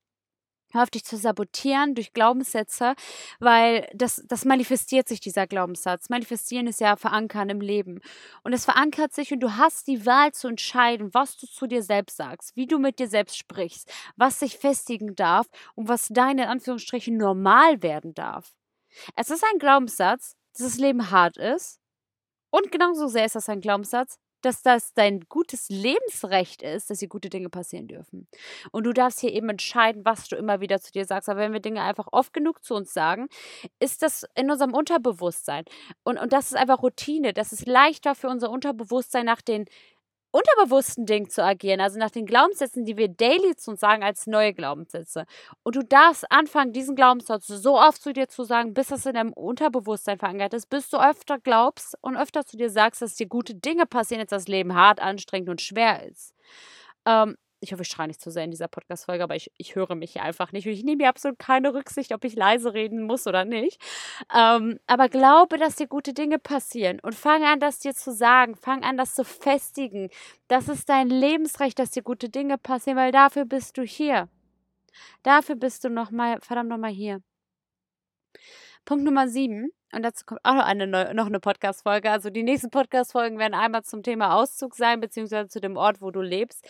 [0.73, 2.95] Hör auf dich zu sabotieren durch Glaubenssätze,
[3.39, 6.09] weil das, das manifestiert sich, dieser Glaubenssatz.
[6.09, 7.99] Manifestieren ist ja verankern im Leben.
[8.43, 11.83] Und es verankert sich und du hast die Wahl zu entscheiden, was du zu dir
[11.83, 16.43] selbst sagst, wie du mit dir selbst sprichst, was sich festigen darf und was deine,
[16.45, 18.51] in Anführungsstrichen, normal werden darf.
[19.15, 21.82] Es ist ein Glaubenssatz, dass das Leben hart ist.
[22.53, 27.07] Und genauso sehr ist das ein Glaubenssatz, dass das dein gutes Lebensrecht ist, dass hier
[27.07, 28.27] gute Dinge passieren dürfen.
[28.71, 31.29] Und du darfst hier eben entscheiden, was du immer wieder zu dir sagst.
[31.29, 33.27] Aber wenn wir Dinge einfach oft genug zu uns sagen,
[33.79, 35.63] ist das in unserem Unterbewusstsein.
[36.03, 37.33] Und, und das ist einfach Routine.
[37.33, 39.65] Das ist leichter für unser Unterbewusstsein nach den
[40.33, 44.25] unterbewussten Ding zu agieren, also nach den Glaubenssätzen, die wir daily zu uns sagen, als
[44.25, 45.25] neue Glaubenssätze.
[45.61, 49.13] Und du darfst anfangen, diesen Glaubenssatz so oft zu dir zu sagen, bis das in
[49.13, 53.27] deinem Unterbewusstsein verankert ist, bis du öfter glaubst und öfter zu dir sagst, dass dir
[53.27, 56.33] gute Dinge passieren, jetzt das Leben hart, anstrengend und schwer ist.
[57.05, 59.95] Ähm, ich hoffe, ich schreie nicht zu sehr in dieser Podcast-Folge, aber ich, ich höre
[59.95, 60.67] mich hier einfach nicht.
[60.67, 63.81] Und ich nehme mir absolut keine Rücksicht, ob ich leise reden muss oder nicht.
[64.35, 68.55] Ähm, aber glaube, dass dir gute Dinge passieren und fang an, das dir zu sagen.
[68.55, 70.09] Fang an, das zu festigen.
[70.47, 74.27] Das ist dein Lebensrecht, dass dir gute Dinge passieren, weil dafür bist du hier.
[75.23, 77.21] Dafür bist du nochmal, verdammt nochmal hier.
[78.85, 79.71] Punkt Nummer sieben.
[79.93, 82.09] Und dazu kommt auch noch eine, noch eine Podcast-Folge.
[82.09, 86.09] Also die nächsten Podcast-Folgen werden einmal zum Thema Auszug sein, beziehungsweise zu dem Ort, wo
[86.09, 86.67] du lebst.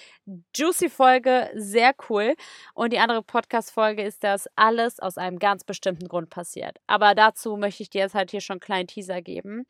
[0.54, 2.36] Juicy-Folge, sehr cool.
[2.74, 6.80] Und die andere Podcast-Folge ist, dass alles aus einem ganz bestimmten Grund passiert.
[6.86, 9.66] Aber dazu möchte ich dir jetzt halt hier schon einen kleinen Teaser geben.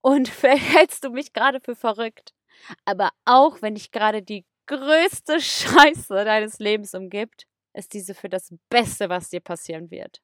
[0.00, 2.34] Und vielleicht hältst du mich gerade für verrückt.
[2.84, 8.52] Aber auch wenn dich gerade die größte Scheiße deines Lebens umgibt, ist diese für das
[8.68, 10.20] Beste, was dir passieren wird.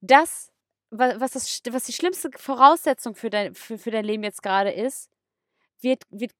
[0.00, 0.52] Das
[0.98, 5.10] was, das, was die schlimmste Voraussetzung für dein, für, für dein Leben jetzt gerade ist,
[5.80, 6.32] wird, wird.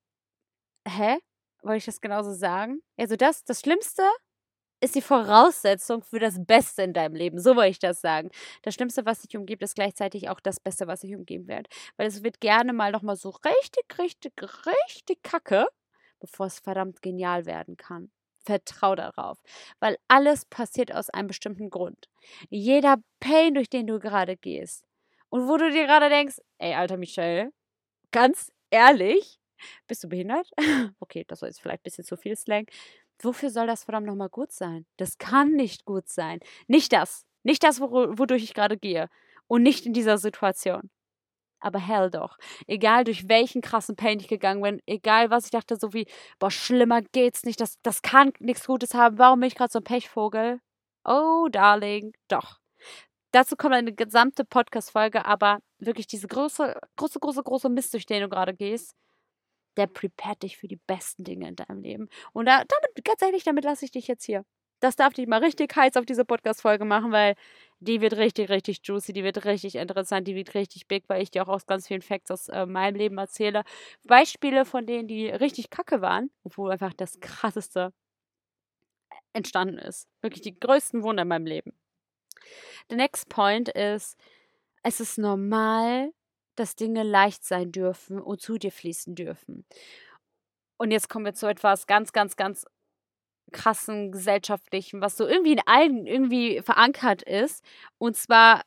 [0.89, 1.19] Hä?
[1.63, 2.83] Wollte ich das genauso sagen?
[2.99, 4.03] Also, das, das Schlimmste
[4.81, 7.39] ist die Voraussetzung für das Beste in deinem Leben.
[7.41, 8.31] So wollte ich das sagen.
[8.63, 11.69] Das Schlimmste, was dich umgibt, ist gleichzeitig auch das Beste, was dich umgeben wird.
[11.97, 15.67] Weil es wird gerne mal nochmal so richtig, richtig, richtig kacke,
[16.21, 18.11] bevor es verdammt genial werden kann.
[18.45, 19.39] Vertrau darauf,
[19.81, 22.09] weil alles passiert aus einem bestimmten Grund.
[22.51, 24.85] Jeder Pain, durch den du gerade gehst
[25.31, 27.53] und wo du dir gerade denkst, ey, alter Michelle,
[28.13, 29.41] ganz ehrlich,
[29.87, 30.51] bist du behindert?
[31.01, 32.67] okay, das war jetzt vielleicht ein bisschen zu viel Slang.
[33.21, 34.87] Wofür soll das verdammt nochmal gut sein?
[34.97, 36.41] Das kann nicht gut sein.
[36.67, 37.27] Nicht das.
[37.45, 39.09] Nicht das, wodurch ich gerade gehe.
[39.47, 40.91] Und nicht in dieser Situation
[41.65, 42.39] aber hell doch.
[42.67, 46.07] Egal durch welchen krassen Pain ich gegangen bin, egal was ich dachte, so wie,
[46.39, 49.81] boah, schlimmer geht's nicht, das, das kann nichts Gutes haben, warum bin ich gerade so
[49.81, 50.61] ein Pechvogel?
[51.05, 52.61] Oh, Darling, doch.
[53.33, 58.23] Dazu kommt eine gesamte Podcast-Folge, aber wirklich diese große, große, große, große Mist, durch den
[58.23, 58.95] du gerade gehst,
[59.77, 62.09] der prepared dich für die besten Dinge in deinem Leben.
[62.33, 64.45] Und da, damit, ganz ehrlich, damit lasse ich dich jetzt hier
[64.85, 67.35] das darf dich mal richtig heiß auf diese Podcast-Folge machen, weil
[67.85, 71.31] die wird richtig, richtig juicy, die wird richtig interessant, die wird richtig big, weil ich
[71.31, 73.65] dir auch aus ganz vielen Facts aus äh, meinem Leben erzähle.
[74.05, 77.93] Beispiele von denen, die richtig kacke waren, wo einfach das krasseste
[79.33, 80.09] entstanden ist.
[80.23, 81.73] Wirklich die größten Wunder in meinem Leben.
[82.91, 84.19] Der next point ist,
[84.83, 86.13] es ist normal,
[86.57, 89.67] dass Dinge leicht sein dürfen und zu dir fließen dürfen.
[90.77, 92.67] Und jetzt kommen wir zu etwas ganz, ganz, ganz
[93.55, 97.65] krassen gesellschaftlichen, was so irgendwie in allen irgendwie verankert ist.
[97.97, 98.63] Und zwar,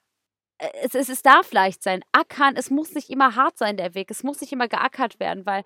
[0.58, 2.04] äh, es, es, es darf leicht sein.
[2.12, 4.10] Ackern, es muss nicht immer hart sein, der Weg.
[4.10, 5.64] Es muss nicht immer geackert werden, weil,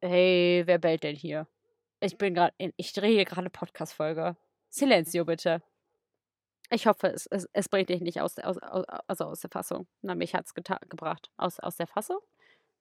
[0.00, 1.46] hey, wer bellt denn hier?
[2.00, 4.36] Ich bin gerade, ich drehe hier gerade eine Podcast-Folge.
[4.68, 5.62] Silenzio, bitte.
[6.70, 9.86] Ich hoffe, es, es, es bringt dich nicht aus, aus, aus, also aus der Fassung.
[10.02, 11.30] Na, mich hat es gebracht.
[11.36, 12.18] Aus, aus der Fassung?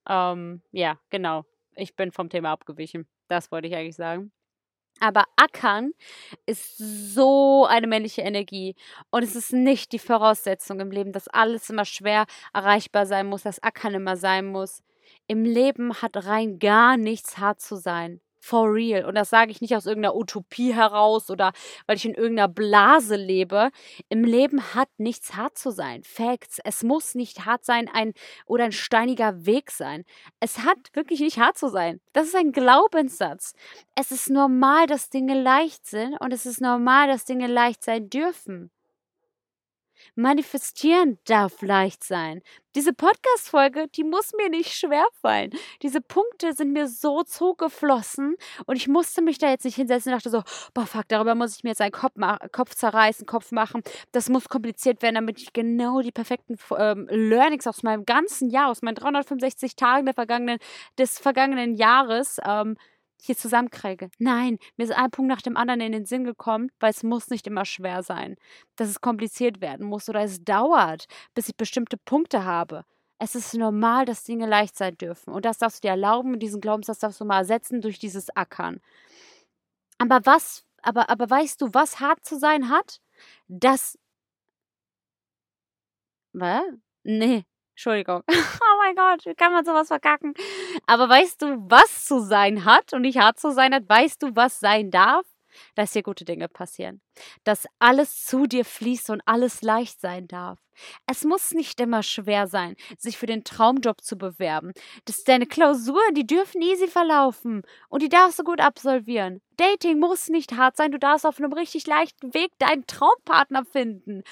[0.09, 1.45] Ähm, ja, genau.
[1.75, 3.07] Ich bin vom Thema abgewichen.
[3.27, 4.31] Das wollte ich eigentlich sagen.
[4.99, 5.91] Aber Ackern
[6.45, 8.75] ist so eine männliche Energie.
[9.09, 13.43] Und es ist nicht die Voraussetzung im Leben, dass alles immer schwer erreichbar sein muss,
[13.43, 14.81] dass Ackern immer sein muss.
[15.27, 18.21] Im Leben hat rein gar nichts hart zu sein.
[18.45, 19.05] For real.
[19.05, 21.53] Und das sage ich nicht aus irgendeiner Utopie heraus oder
[21.87, 23.69] weil ich in irgendeiner Blase lebe.
[24.09, 26.03] Im Leben hat nichts hart zu sein.
[26.03, 26.59] Facts.
[26.65, 28.11] Es muss nicht hart sein ein
[28.45, 30.03] oder ein steiniger Weg sein.
[30.41, 32.01] Es hat wirklich nicht hart zu sein.
[32.11, 33.53] Das ist ein Glaubenssatz.
[33.95, 38.09] Es ist normal, dass Dinge leicht sind und es ist normal, dass Dinge leicht sein
[38.09, 38.71] dürfen.
[40.15, 42.41] Manifestieren darf leicht sein.
[42.75, 45.51] Diese Podcast-Folge, die muss mir nicht schwerfallen.
[45.83, 48.35] Diese Punkte sind mir so zugeflossen
[48.65, 50.41] und ich musste mich da jetzt nicht hinsetzen und dachte so,
[50.73, 52.13] boah, fuck, darüber muss ich mir jetzt einen Kopf,
[52.51, 53.83] Kopf zerreißen, Kopf machen.
[54.11, 58.69] Das muss kompliziert werden, damit ich genau die perfekten ähm, Learnings aus meinem ganzen Jahr,
[58.69, 60.57] aus meinen 365 Tagen der vergangenen,
[60.97, 62.75] des vergangenen Jahres ähm,
[63.25, 64.09] hier zusammenkriege.
[64.19, 67.29] Nein, mir ist ein Punkt nach dem anderen in den Sinn gekommen, weil es muss
[67.29, 68.35] nicht immer schwer sein,
[68.75, 72.85] dass es kompliziert werden muss oder es dauert, bis ich bestimmte Punkte habe.
[73.19, 75.33] Es ist normal, dass Dinge leicht sein dürfen.
[75.33, 78.81] Und das darfst du dir erlauben diesen Glaubenssatz darfst du mal ersetzen durch dieses Ackern.
[79.97, 82.99] Aber was, aber, aber weißt du, was hart zu sein hat?
[83.47, 83.97] Das.
[86.33, 86.63] Was?
[87.03, 88.23] Nee, Entschuldigung.
[88.83, 90.33] Mein Gott, wie kann man sowas verkacken?
[90.87, 93.87] Aber weißt du, was zu sein hat und nicht hart zu sein hat?
[93.87, 95.25] Weißt du, was sein darf?
[95.75, 96.99] Dass dir gute Dinge passieren.
[97.45, 100.59] Dass alles zu dir fließt und alles leicht sein darf.
[101.05, 104.73] Es muss nicht immer schwer sein, sich für den Traumjob zu bewerben.
[105.05, 109.41] Das deine Klausuren, die dürfen easy verlaufen und die darfst du gut absolvieren.
[109.57, 114.23] Dating muss nicht hart sein, du darfst auf einem richtig leichten Weg deinen Traumpartner finden.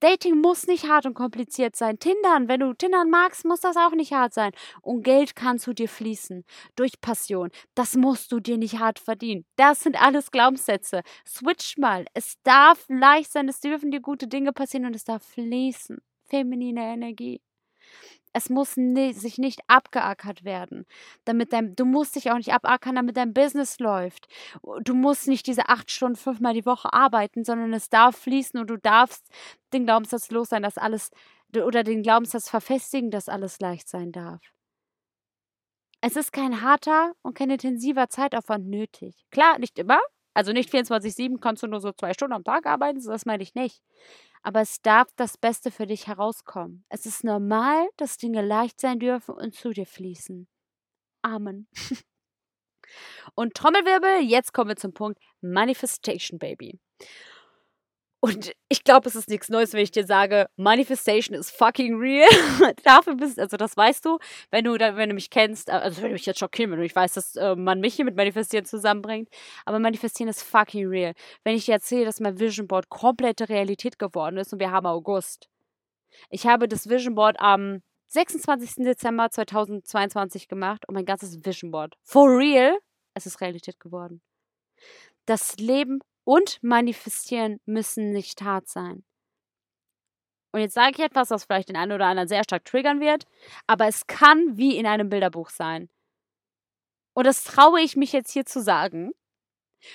[0.00, 1.98] Dating muss nicht hart und kompliziert sein.
[1.98, 4.52] Tindern, wenn du Tindern magst, muss das auch nicht hart sein.
[4.82, 6.44] Und Geld kann zu dir fließen.
[6.76, 7.50] Durch Passion.
[7.74, 9.46] Das musst du dir nicht hart verdienen.
[9.56, 11.02] Das sind alles Glaubenssätze.
[11.26, 12.04] Switch mal.
[12.14, 15.98] Es darf leicht sein, es dürfen dir gute Dinge passieren und es darf fließen.
[16.28, 17.40] Feminine Energie.
[18.36, 20.84] Es muss nie, sich nicht abgeackert werden.
[21.24, 24.26] Damit dein, du musst dich auch nicht abackern, damit dein Business läuft.
[24.82, 28.68] Du musst nicht diese acht Stunden fünfmal die Woche arbeiten, sondern es darf fließen und
[28.68, 29.26] du darfst
[29.72, 31.12] den Glaubenssatz los sein, dass alles
[31.54, 34.42] oder den Glaubenssatz verfestigen, dass alles leicht sein darf.
[36.02, 39.24] Es ist kein harter und kein intensiver Zeitaufwand nötig.
[39.30, 40.00] Klar, nicht immer.
[40.34, 43.54] Also nicht 24-7 kannst du nur so zwei Stunden am Tag arbeiten, das meine ich
[43.54, 43.82] nicht
[44.46, 46.84] aber es darf das Beste für dich herauskommen.
[46.88, 50.46] Es ist normal, dass Dinge leicht sein dürfen und zu dir fließen.
[51.22, 51.66] Amen.
[53.34, 56.78] und Trommelwirbel, jetzt kommen wir zum Punkt Manifestation Baby.
[58.20, 62.28] Und ich glaube, es ist nichts Neues, wenn ich dir sage, Manifestation is fucking real.
[62.82, 64.18] Dafür bist, also das weißt du,
[64.50, 66.82] wenn du, wenn du mich kennst, äh, also wenn du mich jetzt schockieren, wenn du
[66.82, 69.28] nicht weißt, dass äh, man mich hier mit Manifestieren zusammenbringt.
[69.64, 71.12] Aber Manifestieren ist fucking real.
[71.44, 74.86] Wenn ich dir erzähle, dass mein Vision Board komplette Realität geworden ist und wir haben
[74.86, 75.48] August.
[76.30, 78.84] Ich habe das Vision Board am 26.
[78.84, 81.94] Dezember 2022 gemacht und mein ganzes Vision Board.
[82.02, 82.78] For real,
[83.14, 84.22] es ist Realität geworden.
[85.26, 89.04] Das Leben und manifestieren müssen nicht hart sein.
[90.52, 93.26] Und jetzt sage ich etwas, was vielleicht den einen oder anderen sehr stark triggern wird,
[93.66, 95.88] aber es kann wie in einem Bilderbuch sein.
[97.14, 99.12] Und das traue ich mich jetzt hier zu sagen.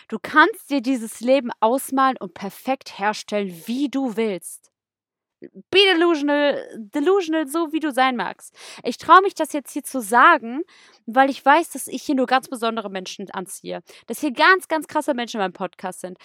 [0.08, 4.71] Du kannst dir dieses Leben ausmalen und perfekt herstellen, wie du willst.
[5.72, 8.56] Be delusional, delusional, so wie du sein magst.
[8.84, 10.62] Ich traue mich das jetzt hier zu sagen,
[11.06, 13.82] weil ich weiß, dass ich hier nur ganz besondere Menschen anziehe.
[14.08, 16.18] Dass hier ganz, ganz krasse Menschen in meinem Podcast sind.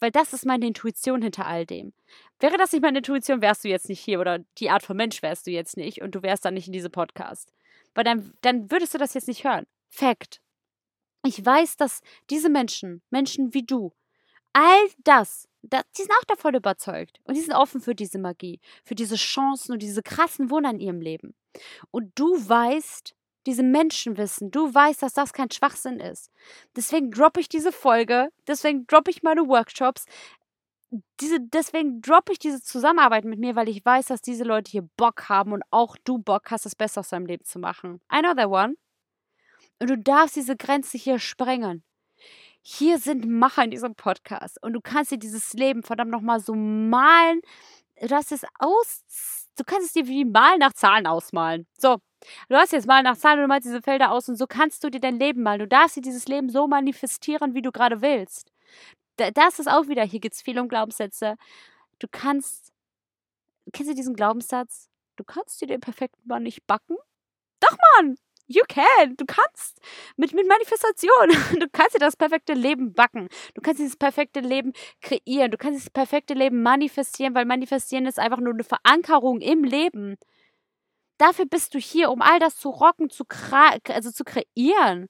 [0.00, 1.92] Weil das ist meine Intuition hinter all dem.
[2.40, 5.22] Wäre das nicht meine Intuition, wärst du jetzt nicht hier oder die Art von Mensch
[5.22, 7.52] wärst du jetzt nicht und du wärst dann nicht in diesem Podcast.
[7.94, 9.66] Weil dann, dann würdest du das jetzt nicht hören.
[9.88, 10.40] Fact.
[11.24, 13.92] Ich weiß, dass diese Menschen, Menschen wie du,
[14.52, 17.20] all das da, die sind auch davon überzeugt.
[17.24, 20.80] Und die sind offen für diese Magie, für diese Chancen und diese krassen Wunder in
[20.80, 21.34] ihrem Leben.
[21.90, 23.14] Und du weißt,
[23.46, 26.30] diese Menschen wissen, du weißt, dass das kein Schwachsinn ist.
[26.76, 30.06] Deswegen droppe ich diese Folge, deswegen droppe ich meine Workshops,
[31.20, 34.88] diese, deswegen droppe ich diese Zusammenarbeit mit mir, weil ich weiß, dass diese Leute hier
[34.96, 38.00] Bock haben und auch du Bock hast, das Beste aus deinem Leben zu machen.
[38.12, 38.76] I know that one.
[39.80, 41.82] Und du darfst diese Grenze hier sprengen
[42.66, 46.54] hier sind Macher in diesem Podcast und du kannst dir dieses Leben verdammt nochmal so
[46.54, 47.42] malen.
[48.00, 49.04] Du hast es aus,
[49.56, 51.66] du kannst es dir wie Malen nach Zahlen ausmalen.
[51.78, 51.98] So,
[52.48, 54.82] du hast jetzt Malen nach Zahlen und du malst diese Felder aus und so kannst
[54.82, 55.60] du dir dein Leben malen.
[55.60, 58.50] Du darfst dir dieses Leben so manifestieren, wie du gerade willst.
[59.16, 61.36] Das ist auch wieder, hier geht es viel um Glaubenssätze.
[61.98, 62.72] du kannst,
[63.72, 64.88] kennst du diesen Glaubenssatz?
[65.16, 66.96] Du kannst dir den perfekten Mann nicht backen?
[67.60, 68.16] Doch, Mann!
[68.46, 69.16] You can.
[69.16, 69.80] Du kannst.
[70.16, 71.30] Mit, mit Manifestation.
[71.60, 73.28] Du kannst dir das perfekte Leben backen.
[73.54, 75.50] Du kannst dieses perfekte Leben kreieren.
[75.50, 80.16] Du kannst dieses perfekte Leben manifestieren, weil manifestieren ist einfach nur eine Verankerung im Leben.
[81.18, 83.24] Dafür bist du hier, um all das zu rocken, zu,
[83.88, 85.08] also zu kreieren.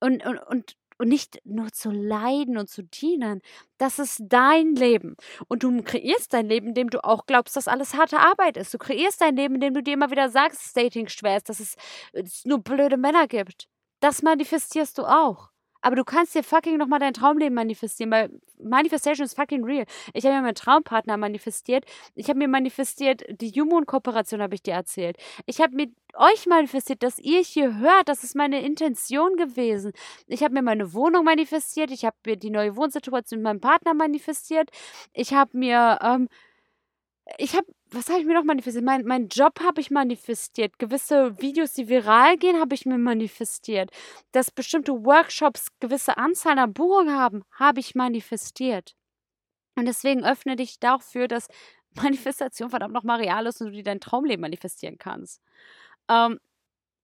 [0.00, 3.42] Und, und, und und nicht nur zu leiden und zu dienen.
[3.76, 5.16] Das ist dein Leben.
[5.48, 8.72] Und du kreierst dein Leben, indem du auch glaubst, dass alles harte Arbeit ist.
[8.72, 11.58] Du kreierst dein Leben, indem du dir immer wieder sagst, dass Dating schwer ist, dass
[11.58, 11.74] es,
[12.12, 13.66] es nur blöde Männer gibt.
[13.98, 15.51] Das manifestierst du auch.
[15.82, 18.30] Aber du kannst dir fucking nochmal dein Traumleben manifestieren, weil
[18.62, 19.84] Manifestation ist fucking real.
[20.14, 21.84] Ich habe mir meinen Traumpartner manifestiert.
[22.14, 25.16] Ich habe mir manifestiert, die Human-Kooperation habe ich dir erzählt.
[25.46, 28.08] Ich habe mir euch manifestiert, dass ihr hier hört.
[28.08, 29.92] Das ist meine Intention gewesen.
[30.28, 31.90] Ich habe mir meine Wohnung manifestiert.
[31.90, 34.70] Ich habe mir die neue Wohnsituation mit meinem Partner manifestiert.
[35.12, 36.28] Ich habe mir, ähm,
[37.38, 38.84] ich habe was habe ich mir noch manifestiert?
[38.84, 40.78] Mein, mein Job habe ich manifestiert.
[40.78, 43.90] Gewisse Videos, die viral gehen, habe ich mir manifestiert.
[44.32, 48.94] Dass bestimmte Workshops gewisse Anzahl an Buchungen haben, habe ich manifestiert.
[49.76, 51.48] Und deswegen öffne dich dafür, dass
[51.94, 55.42] Manifestation verdammt nochmal real ist und du dir dein Traumleben manifestieren kannst.
[56.08, 56.38] Ähm,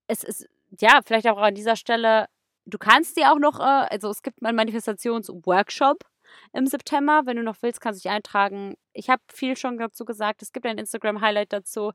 [0.06, 0.48] es ist,
[0.80, 2.26] ja, vielleicht auch an dieser Stelle,
[2.64, 6.04] du kannst dir auch noch, äh, also es gibt einen Manifestationsworkshop
[6.52, 7.22] im September.
[7.24, 8.74] Wenn du noch willst, kannst du dich eintragen.
[8.92, 10.42] Ich habe viel schon dazu gesagt.
[10.42, 11.92] Es gibt ein Instagram-Highlight dazu.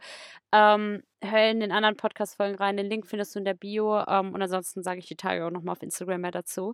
[0.52, 2.78] Ähm, hör in den anderen Podcast-Folgen rein.
[2.78, 4.04] Den Link findest du in der Bio.
[4.08, 6.74] Ähm, und ansonsten sage ich die Tage auch nochmal auf Instagram mehr dazu.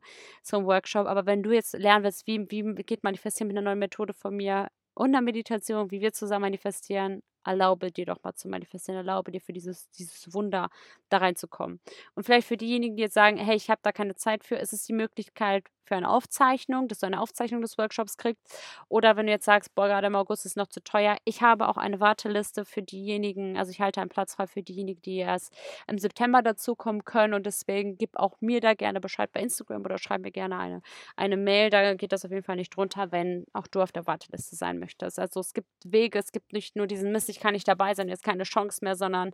[0.51, 1.07] Ein Workshop.
[1.07, 4.35] Aber wenn du jetzt lernen willst, wie, wie geht Manifestieren mit einer neuen Methode von
[4.35, 9.31] mir und einer Meditation, wie wir zusammen manifestieren, erlaube dir doch mal zu manifestieren, erlaube
[9.31, 10.69] dir für dieses, dieses Wunder
[11.09, 11.79] da reinzukommen.
[12.15, 14.73] Und vielleicht für diejenigen, die jetzt sagen, hey, ich habe da keine Zeit für, ist
[14.73, 18.41] es die Möglichkeit für eine Aufzeichnung, dass du eine Aufzeichnung des Workshops kriegst.
[18.87, 21.67] Oder wenn du jetzt sagst, boah, gerade im August ist noch zu teuer, ich habe
[21.67, 25.53] auch eine Warteliste für diejenigen, also ich halte einen Platz frei für diejenigen, die erst
[25.87, 27.33] im September dazukommen können.
[27.33, 30.81] Und deswegen gib auch mir da gerne Bescheid bei Instagram oder schreib mir gerne eine,
[31.17, 31.71] eine Mail.
[31.71, 34.77] Da geht das auf jeden Fall nicht drunter, wenn auch du auf der Warteliste sein
[34.77, 35.17] möchtest.
[35.17, 38.09] Also es gibt Wege, es gibt nicht nur diesen Mist, ich kann nicht dabei sein,
[38.09, 39.33] jetzt keine Chance mehr, sondern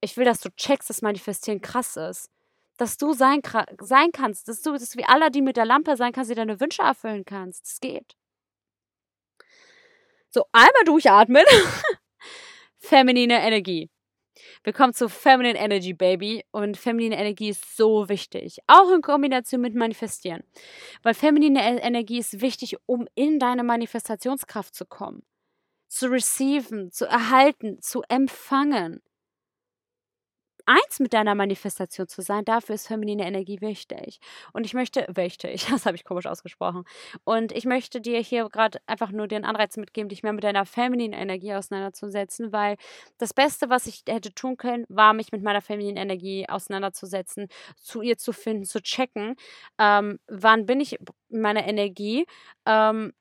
[0.00, 2.30] ich will, dass du checkst, dass Manifestieren krass ist.
[2.76, 3.40] Dass du sein,
[3.80, 6.82] sein kannst, dass du, dass wie Aladdin mit der Lampe sein kannst, die deine Wünsche
[6.82, 7.66] erfüllen kannst.
[7.66, 8.16] Das geht.
[10.30, 11.44] So, einmal durchatmen.
[12.78, 13.90] Feminine Energie.
[14.64, 16.44] Wir kommen zu Feminine Energy, Baby.
[16.50, 18.58] Und feminine Energie ist so wichtig.
[18.66, 20.42] Auch in Kombination mit Manifestieren.
[21.02, 25.22] Weil feminine e-, Energie ist wichtig, um in deine Manifestationskraft zu kommen
[25.92, 29.02] zu receiven, zu erhalten, zu empfangen.
[30.64, 34.20] Eins mit deiner Manifestation zu sein, dafür ist feminine Energie wichtig.
[34.52, 36.84] Und ich möchte, wichtig, das habe ich komisch ausgesprochen.
[37.24, 40.64] Und ich möchte dir hier gerade einfach nur den Anreiz mitgeben, dich mehr mit deiner
[40.64, 42.76] femininen Energie auseinanderzusetzen, weil
[43.18, 48.00] das Beste, was ich hätte tun können, war, mich mit meiner femininen Energie auseinanderzusetzen, zu
[48.00, 49.34] ihr zu finden, zu checken,
[49.78, 50.96] ähm, wann bin ich
[51.28, 52.24] in meiner Energie,
[52.66, 53.12] ähm,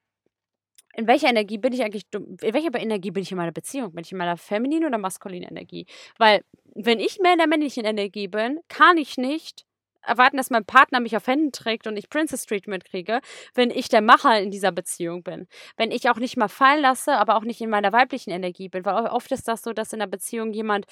[0.95, 3.93] in welcher Energie bin ich eigentlich, in welcher Energie bin ich in meiner Beziehung?
[3.93, 5.85] Bin ich in meiner femininen oder maskulinen Energie?
[6.17, 6.43] Weil,
[6.75, 9.65] wenn ich mehr in der männlichen Energie bin, kann ich nicht
[10.03, 13.21] erwarten, dass mein Partner mich auf Händen trägt und ich Princess Treatment kriege,
[13.53, 15.47] wenn ich der Macher in dieser Beziehung bin.
[15.77, 18.85] Wenn ich auch nicht mal fallen lasse, aber auch nicht in meiner weiblichen Energie bin.
[18.85, 20.85] Weil oft ist das so, dass in der Beziehung jemand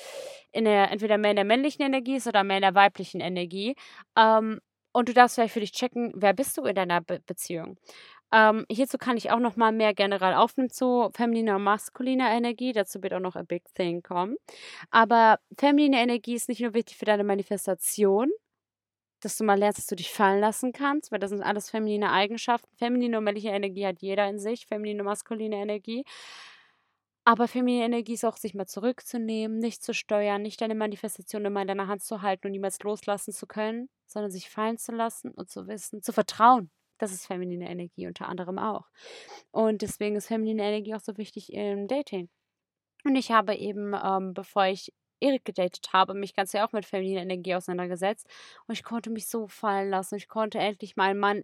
[0.52, 3.76] in der, entweder mehr in der männlichen Energie ist oder mehr in der weiblichen Energie.
[4.18, 4.60] Ähm,
[4.92, 7.78] und du darfst vielleicht für dich checken, wer bist du in deiner Be Beziehung.
[8.32, 12.74] Ähm, hierzu kann ich auch noch mal mehr generell aufnehmen zu femininer und maskuliner Energie.
[12.74, 14.36] Dazu wird auch noch a big thing kommen.
[14.92, 18.30] Aber feminine Energie ist nicht nur wichtig für deine Manifestation,
[19.22, 22.12] dass du mal lernst, dass du dich fallen lassen kannst, weil das sind alles feminine
[22.12, 22.70] Eigenschaften.
[22.78, 26.06] Feminine und männliche Energie hat jeder in sich, feminine und maskuline Energie.
[27.26, 31.62] Aber feminine Energie ist auch, sich mal zurückzunehmen, nicht zu steuern, nicht deine Manifestation immer
[31.62, 35.32] in deiner Hand zu halten und niemals loslassen zu können, sondern sich fallen zu lassen
[35.32, 38.88] und zu wissen, zu vertrauen, das ist feminine Energie unter anderem auch.
[39.52, 42.30] Und deswegen ist feminine Energie auch so wichtig im Dating.
[43.06, 46.86] Und ich habe eben, ähm, bevor ich Erik gedatet habe, mich ganz ja auch mit
[46.86, 48.28] femininer Energie auseinandergesetzt.
[48.68, 50.16] Und ich konnte mich so fallen lassen.
[50.16, 51.44] Ich konnte endlich mal einen Mann.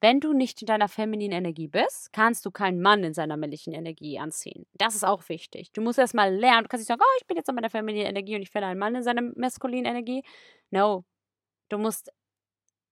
[0.00, 3.72] Wenn du nicht in deiner femininen Energie bist, kannst du keinen Mann in seiner männlichen
[3.72, 4.66] Energie anziehen.
[4.74, 5.72] Das ist auch wichtig.
[5.72, 6.64] Du musst erst mal lernen.
[6.64, 8.68] Du kannst nicht sagen, oh, ich bin jetzt in meiner femininen Energie und ich finde
[8.68, 10.22] einen Mann in seiner maskulinen Energie.
[10.70, 11.04] No.
[11.68, 12.12] Du musst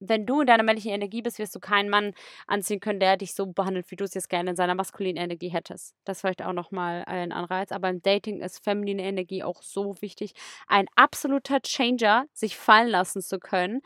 [0.00, 2.14] wenn du in deiner männlichen Energie bist, wirst du keinen Mann
[2.46, 5.48] anziehen können, der dich so behandelt, wie du es jetzt gerne in seiner maskulinen Energie
[5.48, 5.94] hättest.
[6.04, 7.70] Das ist vielleicht auch nochmal ein Anreiz.
[7.70, 10.32] Aber im Dating ist feminine Energie auch so wichtig.
[10.66, 13.82] Ein absoluter Changer, sich fallen lassen zu können,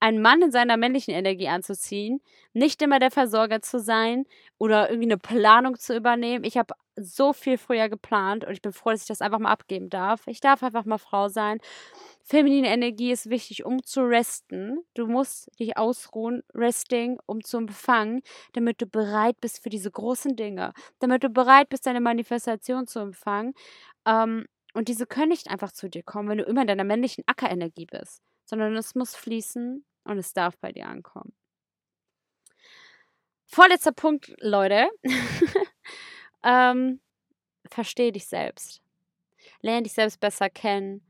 [0.00, 2.20] einen Mann in seiner männlichen Energie anzuziehen,
[2.52, 4.26] nicht immer der Versorger zu sein
[4.58, 6.42] oder irgendwie eine Planung zu übernehmen.
[6.44, 9.50] Ich habe so viel früher geplant und ich bin froh, dass ich das einfach mal
[9.50, 10.26] abgeben darf.
[10.26, 11.58] Ich darf einfach mal Frau sein.
[12.24, 14.78] Feminine Energie ist wichtig, um zu resten.
[14.94, 18.22] Du musst dich ausruhen, resting, um zu empfangen,
[18.52, 23.00] damit du bereit bist für diese großen Dinge, damit du bereit bist, deine Manifestation zu
[23.00, 23.54] empfangen.
[24.06, 27.24] Ähm, und diese können nicht einfach zu dir kommen, wenn du immer in deiner männlichen
[27.26, 31.32] Ackerenergie bist, sondern es muss fließen und es darf bei dir ankommen.
[33.46, 34.88] Vorletzter Punkt, Leute.
[36.44, 37.00] ähm,
[37.68, 38.82] verstehe dich selbst.
[39.60, 41.02] Lerne dich selbst besser kennen.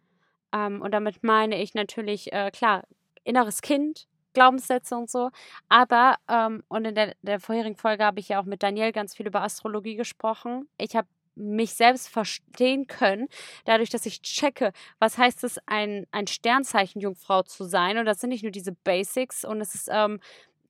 [0.52, 2.84] Ähm, und damit meine ich natürlich, äh, klar,
[3.24, 5.30] inneres Kind, Glaubenssätze und so.
[5.68, 9.14] Aber, ähm, und in der, der vorherigen Folge habe ich ja auch mit Daniel ganz
[9.14, 10.68] viel über Astrologie gesprochen.
[10.78, 13.28] Ich habe mich selbst verstehen können,
[13.64, 17.96] dadurch, dass ich checke, was heißt es, ein, ein Sternzeichen Jungfrau zu sein.
[17.98, 20.20] Und das sind nicht nur diese Basics und es ist ähm,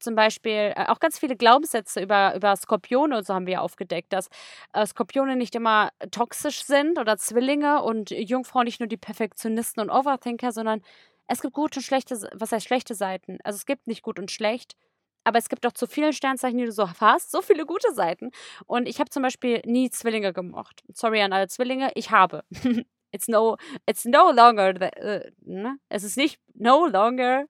[0.02, 4.12] zum Beispiel äh, auch ganz viele Glaubenssätze über, über Skorpione und so haben wir aufgedeckt,
[4.12, 4.28] dass
[4.72, 9.90] äh, Skorpione nicht immer toxisch sind oder Zwillinge und Jungfrauen nicht nur die Perfektionisten und
[9.90, 10.82] Overthinker, sondern
[11.26, 13.38] es gibt gute und schlechte, was heißt schlechte Seiten?
[13.44, 14.74] Also es gibt nicht gut und schlecht,
[15.24, 18.30] aber es gibt auch zu viele Sternzeichen, die du so hast, so viele gute Seiten.
[18.66, 20.82] Und ich habe zum Beispiel nie Zwillinge gemocht.
[20.92, 22.44] Sorry an alle Zwillinge, ich habe.
[23.12, 25.78] it's no, it's no longer, the, uh, ne?
[25.88, 27.46] es ist nicht no longer,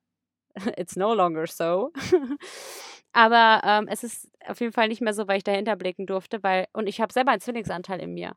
[0.77, 1.93] it's no longer so.
[3.13, 6.43] Aber ähm, es ist auf jeden Fall nicht mehr so, weil ich dahinter blicken durfte,
[6.43, 8.35] weil, und ich habe selber einen Zwillingsanteil in mir.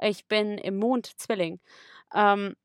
[0.00, 1.60] Ich bin im Mond Zwilling.
[2.14, 2.56] Ähm,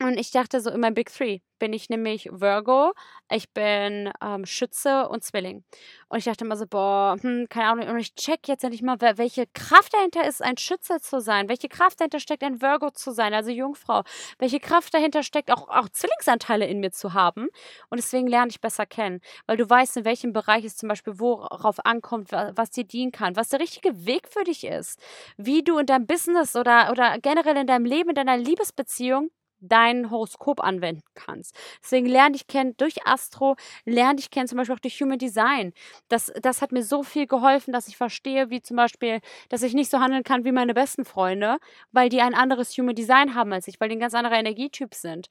[0.00, 2.92] und ich dachte so in meinem Big Three bin ich nämlich Virgo,
[3.30, 5.64] ich bin ähm, Schütze und Zwilling.
[6.08, 7.88] Und ich dachte immer so, boah, hm, keine Ahnung.
[7.88, 11.48] Und ich check jetzt endlich mal, welche Kraft dahinter ist, ein Schütze zu sein.
[11.48, 14.02] Welche Kraft dahinter steckt, ein Virgo zu sein, also Jungfrau.
[14.38, 17.48] Welche Kraft dahinter steckt, auch, auch Zwillingsanteile in mir zu haben.
[17.88, 19.20] Und deswegen lerne ich besser kennen.
[19.46, 23.36] Weil du weißt, in welchem Bereich es zum Beispiel worauf ankommt, was dir dienen kann,
[23.36, 25.00] was der richtige Weg für dich ist.
[25.36, 29.30] Wie du in deinem Business oder, oder generell in deinem Leben, in deiner Liebesbeziehung
[29.68, 31.56] dein Horoskop anwenden kannst.
[31.82, 35.72] Deswegen lerne dich kennen durch Astro, lerne dich kennen zum Beispiel auch durch Human Design.
[36.08, 39.74] Das, das hat mir so viel geholfen, dass ich verstehe, wie zum Beispiel, dass ich
[39.74, 41.58] nicht so handeln kann wie meine besten Freunde,
[41.92, 44.94] weil die ein anderes Human Design haben als ich, weil die ein ganz anderer Energietyp
[44.94, 45.28] sind.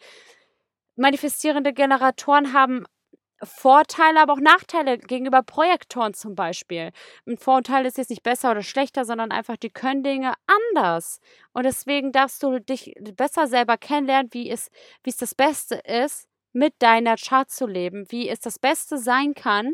[0.96, 2.86] Manifestierende Generatoren haben
[3.46, 6.92] Vorteile, aber auch Nachteile gegenüber Projektoren zum Beispiel.
[7.28, 11.20] Ein Vorteil ist jetzt nicht besser oder schlechter, sondern einfach, die können Dinge anders.
[11.54, 14.70] Und deswegen darfst du dich besser selber kennenlernen, wie es,
[15.04, 19.34] wie es das Beste ist, mit deiner Chart zu leben, wie es das Beste sein
[19.34, 19.74] kann,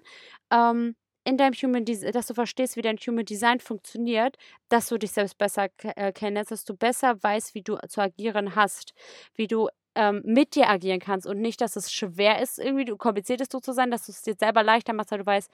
[0.52, 0.96] ähm,
[1.30, 4.38] in deinem Human Design, dass du verstehst, wie dein Human Design funktioniert,
[4.70, 8.56] dass du dich selbst besser äh, kennst, dass du besser weißt, wie du zu agieren
[8.56, 8.94] hast,
[9.36, 13.42] wie du ähm, mit dir agieren kannst und nicht, dass es schwer ist, irgendwie kompliziert
[13.42, 15.52] ist, du zu sein, dass du es dir selber leichter machst, weil du weißt,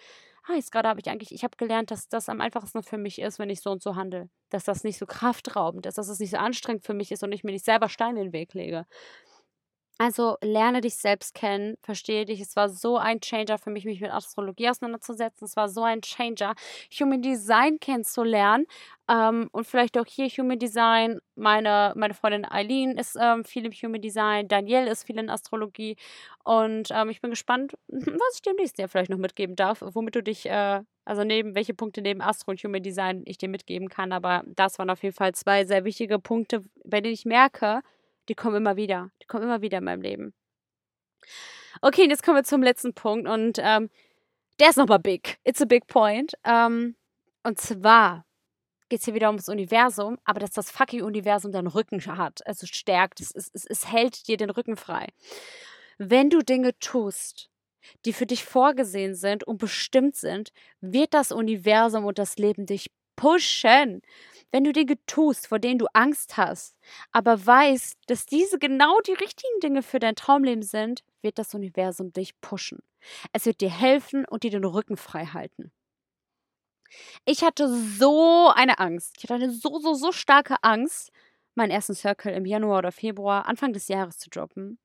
[0.48, 3.20] ah, jetzt gerade habe ich eigentlich, ich habe gelernt, dass das am einfachsten für mich
[3.20, 4.30] ist, wenn ich so und so handle.
[4.50, 7.32] Dass das nicht so kraftraubend ist, dass das nicht so anstrengend für mich ist und
[7.32, 8.86] ich mir nicht selber Steine in den Weg lege.
[9.98, 12.42] Also lerne dich selbst kennen, verstehe dich.
[12.42, 15.46] Es war so ein Changer für mich, mich mit Astrologie auseinanderzusetzen.
[15.46, 16.54] Es war so ein Changer,
[17.00, 18.66] Human Design kennenzulernen.
[19.10, 21.20] Ähm, und vielleicht auch hier Human Design.
[21.36, 24.50] Meine, meine Freundin Eileen ist ähm, viel im Human Design.
[24.50, 25.96] Danielle ist viel in Astrologie.
[26.44, 30.16] Und ähm, ich bin gespannt, was ich dem nächsten Jahr vielleicht noch mitgeben darf, womit
[30.16, 33.88] du dich, äh, also neben, welche Punkte neben Astro und Human Design ich dir mitgeben
[33.88, 34.12] kann.
[34.12, 37.82] Aber das waren auf jeden Fall zwei sehr wichtige Punkte, bei denen ich merke,
[38.30, 39.12] die kommen immer wieder.
[39.22, 40.34] Die kommen immer wieder in meinem Leben.
[41.82, 43.90] Okay, und jetzt kommen wir zum letzten Punkt und ähm,
[44.60, 45.38] der ist nochmal big.
[45.44, 46.34] It's a big point.
[46.44, 46.96] Ähm,
[47.44, 48.26] und zwar
[48.90, 52.68] geht es hier wieder ums Universum, aber dass das fucking Universum deinen Rücken hat, also
[52.68, 55.08] stärkt, es, es, es hält dir den Rücken frei.
[55.98, 57.50] Wenn du Dinge tust,
[58.06, 60.52] die für dich vorgesehen sind und bestimmt sind,
[60.82, 64.02] wird das Universum und das Leben dich pushen.
[64.52, 66.78] Wenn du Dinge tust, vor denen du Angst hast,
[67.12, 72.14] aber weißt, dass diese genau die richtigen Dinge für dein Traumleben sind, wird das Universum
[72.14, 72.80] dich pushen.
[73.34, 75.72] Es wird dir helfen und dir den Rücken frei halten.
[77.26, 79.16] Ich hatte so eine Angst.
[79.18, 81.12] Ich hatte eine so, so, so starke Angst,
[81.56, 84.80] meinen ersten Circle im Januar oder Februar, Anfang des Jahres zu droppen.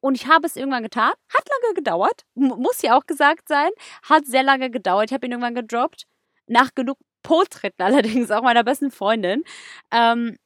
[0.00, 1.12] Und ich habe es irgendwann getan.
[1.28, 2.24] Hat lange gedauert.
[2.34, 3.70] muss ja auch gesagt sein.
[4.02, 5.10] Hat sehr lange gedauert.
[5.10, 6.06] Ich habe ihn irgendwann gedroppt.
[6.46, 9.42] Nach genug Po-Tritten allerdings, auch meiner besten Freundin.
[9.90, 10.38] Ähm,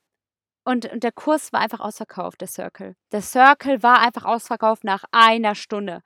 [0.64, 2.94] und, und der Kurs war einfach ausverkauft, der Circle.
[3.12, 6.02] Der Circle war einfach ausverkauft nach einer Stunde.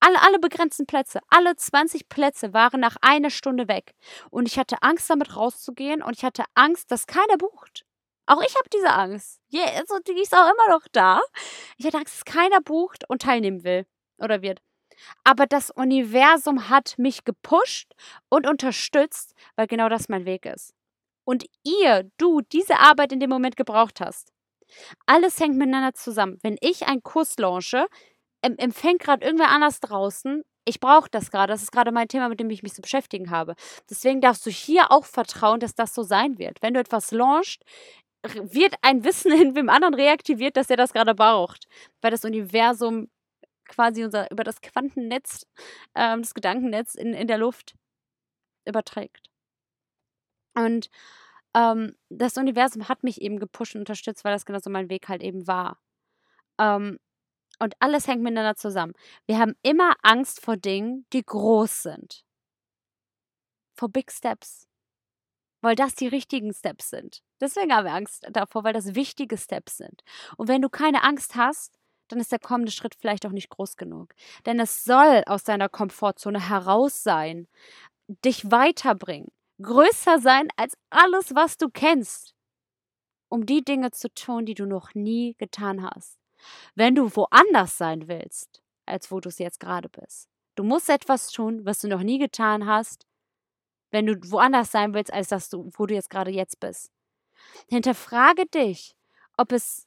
[0.00, 3.92] Alle, alle begrenzten Plätze, alle 20 Plätze waren nach einer Stunde weg.
[4.30, 7.84] Und ich hatte Angst, damit rauszugehen und ich hatte Angst, dass keiner bucht.
[8.26, 9.40] Auch ich habe diese Angst.
[9.52, 11.20] Yeah, also die ist auch immer noch da.
[11.76, 13.84] Ich hatte Angst, dass keiner bucht und teilnehmen will
[14.18, 14.60] oder wird
[15.24, 17.92] aber das Universum hat mich gepusht
[18.28, 20.74] und unterstützt, weil genau das mein Weg ist.
[21.24, 24.32] und ihr, du, diese Arbeit in dem Moment gebraucht hast.
[25.06, 26.38] Alles hängt miteinander zusammen.
[26.42, 27.86] Wenn ich einen Kurs launche,
[28.42, 30.42] empfängt gerade irgendwer anders draußen.
[30.64, 31.52] Ich brauche das gerade.
[31.52, 33.54] Das ist gerade mein Thema, mit dem ich mich zu beschäftigen habe.
[33.88, 36.62] Deswegen darfst du hier auch vertrauen, dass das so sein wird.
[36.62, 37.62] Wenn du etwas launchst,
[38.34, 41.66] wird ein Wissen in wem anderen reaktiviert, dass er das gerade braucht.
[42.02, 43.08] Weil das Universum
[43.70, 45.46] quasi unser, über das Quantennetz,
[45.94, 47.74] ähm, das Gedankennetz in, in der Luft
[48.66, 49.30] überträgt.
[50.54, 50.90] Und
[51.54, 55.08] ähm, das Universum hat mich eben gepusht und unterstützt, weil das genau so mein Weg
[55.08, 55.80] halt eben war.
[56.58, 56.98] Ähm,
[57.58, 58.94] und alles hängt miteinander zusammen.
[59.26, 62.24] Wir haben immer Angst vor Dingen, die groß sind.
[63.74, 64.66] Vor Big Steps.
[65.62, 67.22] Weil das die richtigen Steps sind.
[67.40, 70.02] Deswegen haben wir Angst davor, weil das wichtige Steps sind.
[70.38, 71.79] Und wenn du keine Angst hast,
[72.10, 74.14] dann ist der kommende Schritt vielleicht auch nicht groß genug.
[74.46, 77.46] Denn es soll aus deiner Komfortzone heraus sein,
[78.24, 79.30] dich weiterbringen,
[79.62, 82.34] größer sein als alles, was du kennst,
[83.28, 86.18] um die Dinge zu tun, die du noch nie getan hast.
[86.74, 90.28] Wenn du woanders sein willst, als wo du es jetzt gerade bist.
[90.56, 93.06] Du musst etwas tun, was du noch nie getan hast,
[93.90, 96.90] wenn du woanders sein willst, als das du, wo du jetzt gerade jetzt bist.
[97.68, 98.96] Hinterfrage dich,
[99.36, 99.86] ob es,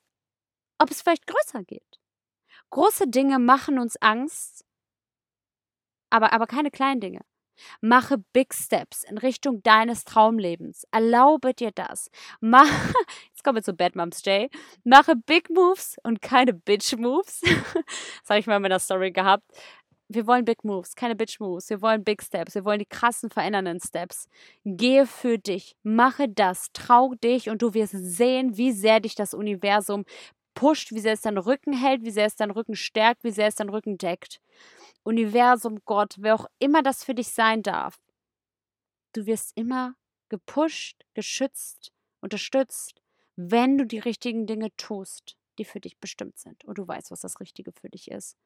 [0.77, 1.99] ob es vielleicht größer geht.
[2.73, 4.65] Große Dinge machen uns Angst,
[6.09, 7.21] aber, aber keine kleinen Dinge.
[7.81, 10.83] Mache Big Steps in Richtung deines Traumlebens.
[10.89, 12.09] Erlaube dir das.
[12.41, 12.65] Mach,
[13.29, 14.49] jetzt kommen wir zu Bad Moms J.
[14.83, 17.41] Mache Big Moves und keine Bitch Moves.
[17.41, 19.43] das habe ich mal in meiner Story gehabt.
[20.07, 21.69] Wir wollen Big Moves, keine Bitch Moves.
[21.69, 22.55] Wir wollen Big Steps.
[22.55, 24.27] Wir wollen die krassen, verändernden Steps.
[24.65, 25.75] Gehe für dich.
[25.83, 26.71] Mache das.
[26.73, 30.05] Trau dich und du wirst sehen, wie sehr dich das Universum
[30.53, 33.47] pusht, wie sehr es deinen Rücken hält, wie sehr es deinen Rücken stärkt, wie sehr
[33.47, 34.39] es deinen Rücken deckt.
[35.03, 37.99] Universum, Gott, wer auch immer das für dich sein darf.
[39.13, 39.95] Du wirst immer
[40.29, 41.91] gepusht, geschützt,
[42.21, 43.01] unterstützt,
[43.35, 47.21] wenn du die richtigen Dinge tust, die für dich bestimmt sind und du weißt, was
[47.21, 48.37] das Richtige für dich ist.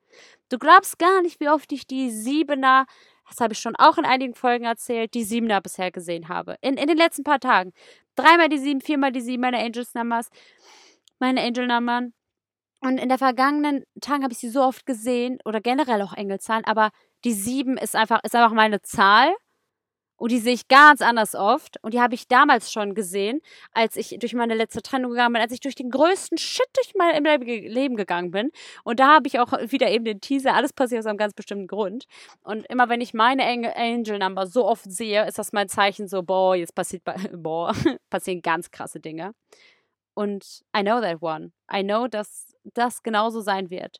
[0.49, 2.85] Du glaubst gar nicht, wie oft ich die Siebener,
[3.29, 6.57] das habe ich schon auch in einigen Folgen erzählt, die Siebener bisher gesehen habe.
[6.61, 7.73] In, in den letzten paar Tagen.
[8.15, 10.29] Dreimal die Sieben, viermal die Sieben, meine Angels Numbers,
[11.19, 12.13] meine Angel Nummern.
[12.81, 16.65] Und in der vergangenen Tagen habe ich sie so oft gesehen oder generell auch Engelzahlen,
[16.65, 16.91] aber
[17.23, 19.33] die sieben ist einfach, ist einfach meine Zahl.
[20.19, 21.77] Und die sehe ich ganz anders oft.
[21.83, 23.39] Und die habe ich damals schon gesehen,
[23.71, 26.93] als ich durch meine letzte Trennung gegangen bin, als ich durch den größten Shit durch
[26.95, 28.51] mein Leben gegangen bin.
[28.83, 31.67] Und da habe ich auch wieder eben den Teaser, alles passiert aus einem ganz bestimmten
[31.67, 32.05] Grund.
[32.41, 33.45] Und immer wenn ich meine
[33.75, 37.03] Angel Number so oft sehe, ist das mein Zeichen so, boah, jetzt passiert,
[37.33, 37.73] boah,
[38.09, 39.33] passieren ganz krasse Dinge.
[40.17, 41.51] Und I know that one.
[41.71, 43.97] I know, dass das genauso sein wird.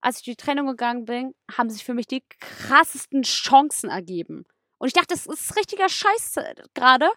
[0.00, 4.44] Als ich die Trennung gegangen bin, haben sich für mich die krassesten Chancen ergeben.
[4.78, 6.34] Und ich dachte, das ist richtiger Scheiß
[6.74, 7.08] gerade.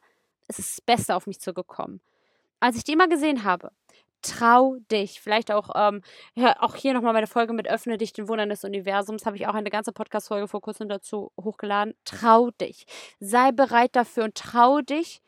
[0.48, 2.02] Es ist Beste auf mich zugekommen.
[2.60, 3.72] Als ich die immer gesehen habe,
[4.22, 5.22] trau dich.
[5.22, 6.04] Vielleicht auch, ähm,
[6.36, 9.26] ja, auch hier nochmal meine Folge mit Öffne dich den Wundern des Universums.
[9.26, 11.96] Habe ich auch eine ganze Podcast-Folge vor kurzem dazu hochgeladen.
[12.06, 12.86] Trau dich.
[13.20, 15.24] Sei bereit dafür und trau dich,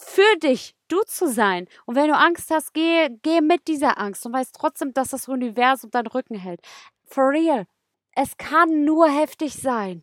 [0.00, 1.66] für dich, du zu sein.
[1.86, 5.28] Und wenn du Angst hast, geh, geh mit dieser Angst und weißt trotzdem, dass das
[5.28, 6.60] Universum deinen Rücken hält.
[7.04, 7.66] For real.
[8.12, 10.02] Es kann nur heftig sein.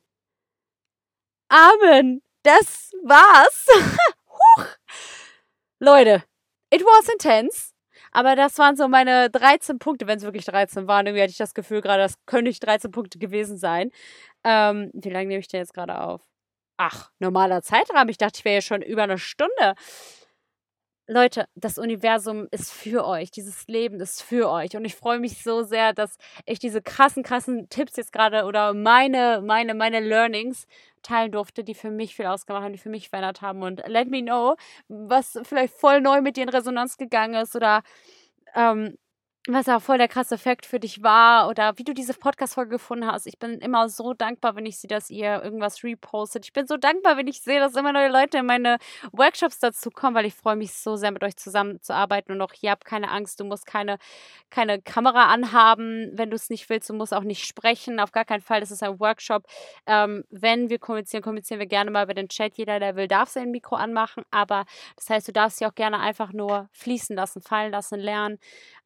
[1.50, 2.22] Amen.
[2.44, 3.68] Das war's.
[4.30, 4.66] Huch.
[5.80, 6.24] Leute,
[6.72, 7.74] it was intense.
[8.12, 11.06] Aber das waren so meine 13 Punkte, wenn es wirklich 13 waren.
[11.06, 13.92] Irgendwie hatte ich das Gefühl gerade, das könnte nicht 13 Punkte gewesen sein.
[14.44, 16.22] Ähm, wie lange nehme ich denn jetzt gerade auf?
[16.78, 18.10] Ach, normaler Zeitrahmen.
[18.10, 19.76] Ich dachte, ich wäre ja schon über eine Stunde.
[21.10, 25.42] Leute, das Universum ist für euch, dieses Leben ist für euch und ich freue mich
[25.42, 30.68] so sehr, dass ich diese krassen, krassen Tipps jetzt gerade oder meine, meine, meine Learnings
[31.04, 34.10] teilen durfte, die für mich viel ausgemacht haben, die für mich verändert haben und let
[34.10, 34.58] me know,
[34.90, 37.84] was vielleicht voll neu mit dir in Resonanz gegangen ist oder
[38.54, 38.98] ähm,
[39.54, 43.08] was auch voll der krasse Effekt für dich war oder wie du diese Podcast-Folge gefunden
[43.08, 43.28] hast.
[43.28, 46.46] Ich bin immer so dankbar, wenn ich sehe, dass ihr irgendwas repostet.
[46.46, 48.78] Ich bin so dankbar, wenn ich sehe, dass immer neue Leute in meine
[49.12, 52.34] Workshops dazu kommen, weil ich freue mich so sehr, mit euch zusammenzuarbeiten.
[52.34, 53.98] Und auch hier habt keine Angst, du musst keine,
[54.50, 56.90] keine Kamera anhaben, wenn du es nicht willst.
[56.90, 58.00] Du musst auch nicht sprechen.
[58.00, 58.60] Auf gar keinen Fall.
[58.60, 59.44] Das ist ein Workshop.
[59.86, 62.58] Ähm, wenn wir kommunizieren, kommunizieren wir gerne mal über den Chat.
[62.58, 64.24] Jeder, der will, darf sein Mikro anmachen.
[64.32, 68.40] Aber das heißt, du darfst sie auch gerne einfach nur fließen lassen, fallen lassen, lernen.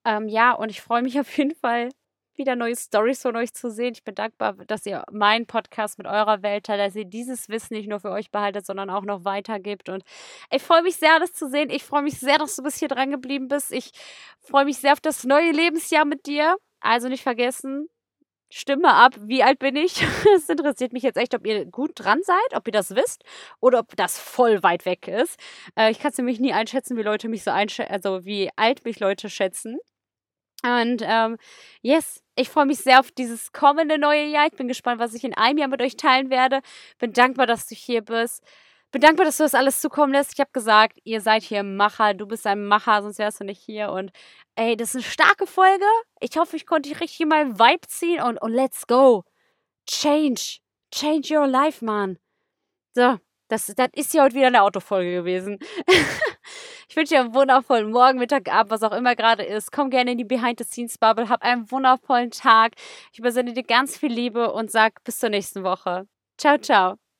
[0.06, 1.90] Ähm, ja, und ich freue mich auf jeden Fall,
[2.36, 3.94] wieder neue Stories von euch zu sehen.
[3.94, 7.76] Ich bin dankbar, dass ihr meinen Podcast mit eurer Welt teilt, dass ihr dieses Wissen
[7.76, 9.90] nicht nur für euch behaltet, sondern auch noch weitergibt.
[9.90, 10.04] Und
[10.52, 11.70] ich freue mich sehr, das zu sehen.
[11.70, 13.72] Ich freue mich sehr, dass du bis hier dran geblieben bist.
[13.72, 13.92] Ich
[14.40, 16.56] freue mich sehr auf das neue Lebensjahr mit dir.
[16.80, 17.90] Also nicht vergessen,
[18.54, 20.02] Stimme ab, wie alt bin ich?
[20.36, 23.24] Es interessiert mich jetzt echt, ob ihr gut dran seid, ob ihr das wisst
[23.62, 25.40] oder ob das voll weit weg ist.
[25.76, 28.84] Äh, ich kann es nämlich nie einschätzen, wie Leute mich so einschätzen, also wie alt
[28.84, 29.80] mich Leute schätzen.
[30.64, 31.38] Und ähm,
[31.82, 34.48] yes, ich freue mich sehr auf dieses kommende neue Jahr.
[34.48, 36.62] Ich bin gespannt, was ich in einem Jahr mit euch teilen werde.
[37.00, 38.44] Bin dankbar, dass du hier bist.
[38.92, 40.34] Bin dankbar, dass du das alles zukommen lässt.
[40.34, 42.14] Ich habe gesagt, ihr seid hier Macher.
[42.14, 43.92] Du bist ein Macher, sonst wärst du nicht hier.
[43.92, 44.12] Und
[44.56, 45.86] ey, das ist eine starke Folge.
[46.20, 49.24] Ich hoffe, ich konnte dich richtig mal Vibe ziehen und, und let's go.
[49.88, 50.60] Change.
[50.94, 52.18] Change your life, man.
[52.94, 53.18] So,
[53.52, 55.60] das, das ist ja heute wieder eine Autofolge gewesen.
[56.90, 59.72] ich wünsche dir einen wundervollen Morgen, Mittag, Abend, was auch immer gerade ist.
[59.72, 61.30] Komm gerne in die Behind-the-Scenes-Bubble.
[61.30, 62.74] Hab einen wundervollen Tag.
[63.12, 66.08] Ich übersende dir ganz viel Liebe und sag bis zur nächsten Woche.
[66.38, 67.11] Ciao, ciao.